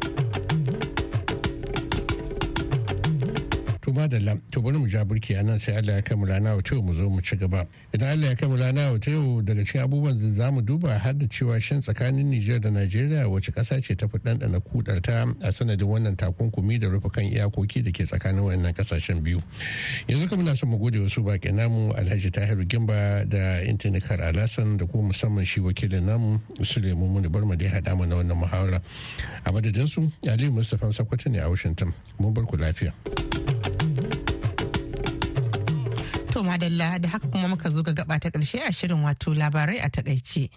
Madalla. 3.96 4.38
To 4.52 4.60
bari 4.60 4.78
mu 4.78 4.86
ja 4.88 5.04
burki 5.04 5.34
a 5.38 5.42
nan 5.42 5.58
sai 5.58 5.76
Allah 5.76 5.96
ya 5.96 6.02
kai 6.02 6.14
mu 6.16 6.26
rana 6.26 6.54
wa 6.56 6.62
mu 6.82 6.94
zo 6.94 7.08
mu 7.08 7.20
ci 7.20 7.36
gaba. 7.36 7.66
Idan 7.94 8.12
Allah 8.12 8.28
ya 8.28 8.34
kai 8.36 8.46
mu 8.48 8.56
rana 8.56 8.92
wa 8.92 8.98
daga 8.98 9.64
cikin 9.64 9.80
abubuwan 9.82 10.18
da 10.20 10.34
za 10.44 10.50
mu 10.52 10.60
duba 10.60 10.98
har 10.98 11.12
da 11.14 11.26
cewa 11.26 11.60
shin 11.60 11.80
tsakanin 11.80 12.26
Nijar 12.30 12.60
da 12.60 12.68
Najeriya 12.70 13.28
wace 13.28 13.50
ƙasa 13.52 13.80
ce 13.82 13.94
ta 13.96 14.06
fi 14.06 14.18
ɗanɗana 14.18 14.60
kudar 14.62 15.00
ta 15.00 15.24
a 15.42 15.52
sanadin 15.52 15.86
wannan 15.88 16.16
takunkumi 16.16 16.78
da 16.78 16.88
rufe 16.88 17.08
kan 17.12 17.24
iyakoki 17.24 17.82
da 17.82 17.90
ke 17.90 18.04
tsakanin 18.04 18.42
wannan 18.44 18.72
ƙasashen 18.74 19.22
biyu. 19.22 19.40
Yanzu 20.08 20.28
kuma 20.28 20.42
na 20.42 20.54
son 20.54 20.68
mu 20.70 20.78
gode 20.78 20.98
wasu 21.00 21.22
baƙi 21.24 21.52
namu 21.54 21.92
Alhaji 21.94 22.30
Tahiru 22.30 22.66
Gimba 22.68 23.24
da 23.28 23.62
Intanikar 23.64 24.20
Alasan 24.20 24.76
da 24.76 24.84
kuma 24.86 25.08
musamman 25.12 25.46
shi 25.46 25.60
wakilin 25.60 26.04
namu 26.04 26.38
Suleiman 26.62 27.08
Muni 27.08 27.28
Barma 27.28 27.56
da 27.56 27.64
ya 27.64 27.70
haɗa 27.80 27.96
mana 27.96 28.16
wannan 28.16 28.36
muhawara. 28.36 28.82
A 29.44 29.52
madadin 29.52 29.88
su 29.88 30.10
Aliyu 30.26 30.52
Mustapha 30.52 30.86
Sakwato 30.92 31.30
ne 31.30 31.38
a 31.38 31.48
Washington. 31.48 31.92
Mun 32.18 32.32
bar 32.34 32.44
ku 32.44 32.56
lafiya. 32.56 32.92
Madalla 36.68 36.98
da 36.98 37.08
haka 37.08 37.28
kuma 37.28 37.48
muka 37.48 37.70
zo 37.70 37.82
ga 37.82 37.92
gaba 37.92 38.18
ta 38.18 38.30
ƙarshe 38.30 38.58
a 38.68 38.72
shirin 38.72 39.02
wato 39.02 39.34
labarai 39.34 39.78
a 39.80 39.88
taƙaice. 39.88 40.50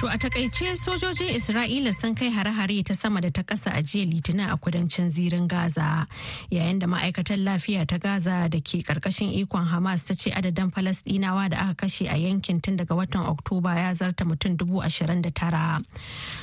To 0.00 0.06
a 0.08 0.16
taƙaice 0.16 0.76
sojojin 0.80 1.36
Isra'ila 1.36 1.92
sun 1.92 2.14
kai 2.16 2.30
hare-hare 2.32 2.80
ta 2.82 2.94
sama 2.96 3.20
da 3.20 3.28
ta 3.28 3.42
ƙasa 3.44 3.68
a 3.76 3.82
jiya 3.84 4.08
litinin 4.10 4.48
a 4.50 4.56
kudancin 4.56 5.10
zirin 5.12 5.46
Gaza 5.46 6.06
yayin 6.50 6.78
da 6.80 6.86
ma'aikatar 6.88 7.36
lafiya 7.36 7.84
ta 7.86 7.98
Gaza 8.00 8.48
da 8.48 8.58
ke 8.64 8.80
ƙarƙashin 8.82 9.28
ikon 9.44 9.66
Hamas 9.68 10.06
ta 10.08 10.14
ce 10.16 10.30
adadin 10.32 10.72
Falasɗinawa 10.72 11.50
da 11.50 11.56
aka 11.68 11.84
kashe 11.86 12.08
a 12.10 12.16
yankin 12.16 12.62
tun 12.62 12.78
daga 12.78 12.96
watan 12.96 13.26
Oktoba 13.28 13.76
ya 13.76 13.92
zarta 13.92 14.24
mutum 14.24 14.56
dubu 14.56 14.80
ashirin 14.82 15.20
da 15.20 15.28
tara. 15.28 15.82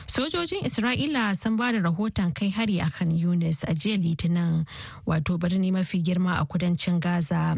Sojojin 0.06 0.62
Isra'ila 0.62 1.36
sun 1.36 1.56
ba 1.58 1.72
da 1.72 1.80
rahoton 1.80 2.36
kai 2.36 2.50
hari 2.50 2.78
a 2.78 2.92
kan 2.92 3.10
Yunis 3.10 3.64
a 3.64 3.74
jiya 3.74 3.98
litinin 3.98 4.68
wato 5.08 5.40
birni 5.40 5.72
mafi 5.72 6.04
girma 6.04 6.40
a 6.40 6.46
kudancin 6.46 7.00
Gaza 7.00 7.58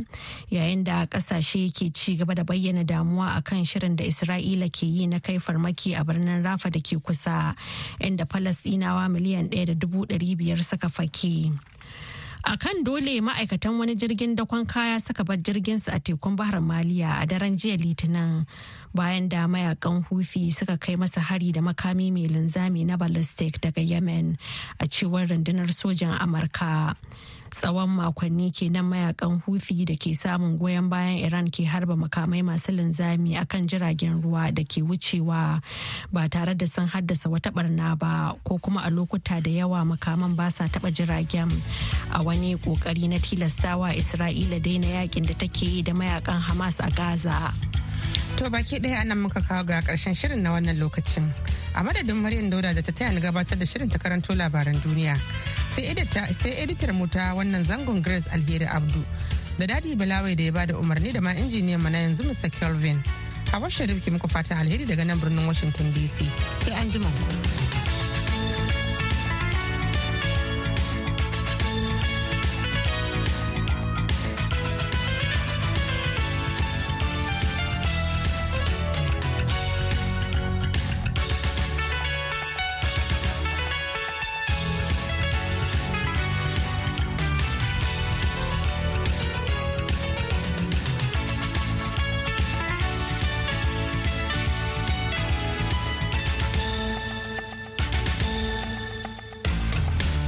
yayin 0.49 0.85
da 0.85 1.05
ƙasashe 1.07 1.67
ke 1.75 1.93
ci 1.93 2.15
gaba 2.15 2.35
da 2.35 2.43
bayyana 2.45 2.85
damuwa 2.87 3.35
akan 3.35 3.65
shirin 3.67 3.97
da 3.97 4.05
Isra'ila 4.05 4.71
ke 4.71 4.83
yi 4.87 5.05
na 5.07 5.19
kai 5.19 5.39
farmaki 5.39 5.88
a 5.95 6.03
birnin 6.03 6.43
rafa 6.43 6.69
da 6.69 6.79
ke 6.79 6.97
kusa 7.01 7.55
inda 7.99 8.25
falasdinawa 8.25 9.07
miliyan 9.09 9.49
ɗaya 9.49 9.65
da 9.67 9.73
dubu 9.73 10.05
ɗari 10.05 10.35
biyar 10.37 10.63
suka 10.63 10.89
fake. 10.89 11.51
A 12.45 12.55
kan 12.55 12.83
dole 12.83 13.19
ma'aikatan 13.19 13.77
wani 13.77 13.95
jirgin 13.99 14.35
dakon 14.35 14.65
kaya 14.65 14.99
suka 14.99 15.23
bar 15.23 15.35
jirginsu 15.37 15.91
a 15.91 15.99
tekun 15.99 16.35
bahar 16.39 16.61
maliya 16.63 17.19
a 17.21 17.27
daren 17.27 17.57
jiya 17.59 17.75
litinin 17.75 18.47
bayan 18.95 19.27
da 19.27 19.43
mayaƙan 19.47 20.07
hufi 20.07 20.47
suka 20.51 20.77
kai 20.77 20.95
masa 20.95 21.19
hari 21.19 21.51
da 21.51 21.59
makami 21.59 22.13
mai 22.15 22.27
linzami 22.31 22.85
na 22.85 22.95
ballistic 22.95 23.59
daga 23.59 23.81
yemen 23.85 24.37
a 24.79 24.85
cewar 24.87 25.27
rundunar 25.27 25.67
sojan 25.67 26.15
amurka. 26.17 26.95
Tsawon 27.51 27.89
makonni 27.89 28.51
kenan 28.51 28.85
mayaƙan 28.85 29.41
hufi 29.45 29.85
da 29.85 29.95
ke 29.95 30.13
samun 30.15 30.57
goyon 30.57 30.89
bayan 30.89 31.17
iran 31.25 31.49
ke 31.49 31.65
harba 31.65 31.95
makamai 31.97 32.41
masu 32.45 32.71
linzami 32.71 33.35
akan 33.37 33.67
jiragen 33.67 34.21
ruwa 34.21 34.53
da 34.53 34.63
ke 34.63 34.81
wucewa 34.85 35.61
ba 36.13 36.29
tare 36.29 36.55
da 36.55 36.65
sun 36.65 36.87
haddasa 36.87 37.29
wata 37.29 37.51
barna 37.51 37.97
ba 37.97 38.35
ko 38.43 38.57
kuma 38.57 38.81
a 38.85 38.89
lokuta 38.89 39.41
da 39.43 39.49
yawa 39.51 39.85
makaman 39.85 40.35
ba 40.35 40.51
sa 40.51 40.67
taba 40.67 40.91
jiragen 40.91 41.49
a 42.11 42.23
wani 42.23 42.55
ƙoƙari 42.57 43.09
na 43.09 43.17
tilastawa 43.17 43.93
isra'ila 43.97 44.61
daina 44.61 44.87
yaƙin 45.03 45.27
da 45.27 45.33
take 45.33 45.61
yi 45.65 45.81
da 45.83 45.93
mayaƙan 45.93 46.39
hamas 46.41 46.79
a 46.79 46.89
gaza 46.91 47.53
To 48.39 48.47
baki 48.49 48.79
ɗaya 48.79 49.01
a 49.01 49.03
nan 49.03 49.19
muka 49.19 49.41
kawo 49.41 49.63
ga 49.67 49.81
ƙarshen 49.81 50.15
shirin 50.15 50.39
na 50.41 50.51
wannan 50.55 50.79
lokacin. 50.79 51.27
A 51.75 51.83
madadin 51.83 52.15
Maryam 52.15 52.49
Dauda 52.49 52.73
da 52.73 52.81
ta 52.81 52.91
taya 52.95 53.11
ni 53.13 53.19
gabatar 53.19 53.59
da 53.59 53.65
shirin 53.65 53.89
ta 53.91 53.97
karanto 53.97 54.31
labaran 54.33 54.75
duniya. 54.79 55.19
Sai 55.79 56.51
editar 56.63 56.91
mu 56.93 57.07
ta 57.07 57.33
wannan 57.35 57.63
zangon 57.65 58.01
Grace 58.03 58.27
Alheri 58.31 58.65
Abdu. 58.67 59.03
Da 59.57 59.65
Dadi 59.65 59.95
Balawai 59.95 60.35
da 60.35 60.43
ya 60.43 60.51
ba 60.51 60.65
da 60.65 60.75
umarni 60.75 61.11
da 61.13 61.21
ma 61.21 61.31
injiniyan 61.31 61.79
mu 61.81 61.89
na 61.89 61.97
yanzu 62.03 62.23
Mr. 62.23 62.51
Kelvin. 62.51 63.01
Hawa 63.51 63.69
Sharif 63.69 64.03
ki 64.03 64.11
muku 64.11 64.27
fatan 64.29 64.57
alheri 64.59 64.85
daga 64.85 65.05
nan 65.05 65.19
birnin 65.19 65.47
Washington 65.47 65.91
DC. 65.93 66.27
Sai 66.65 66.75
an 66.79 66.89
ji 66.91 66.99
ku. 66.99 67.68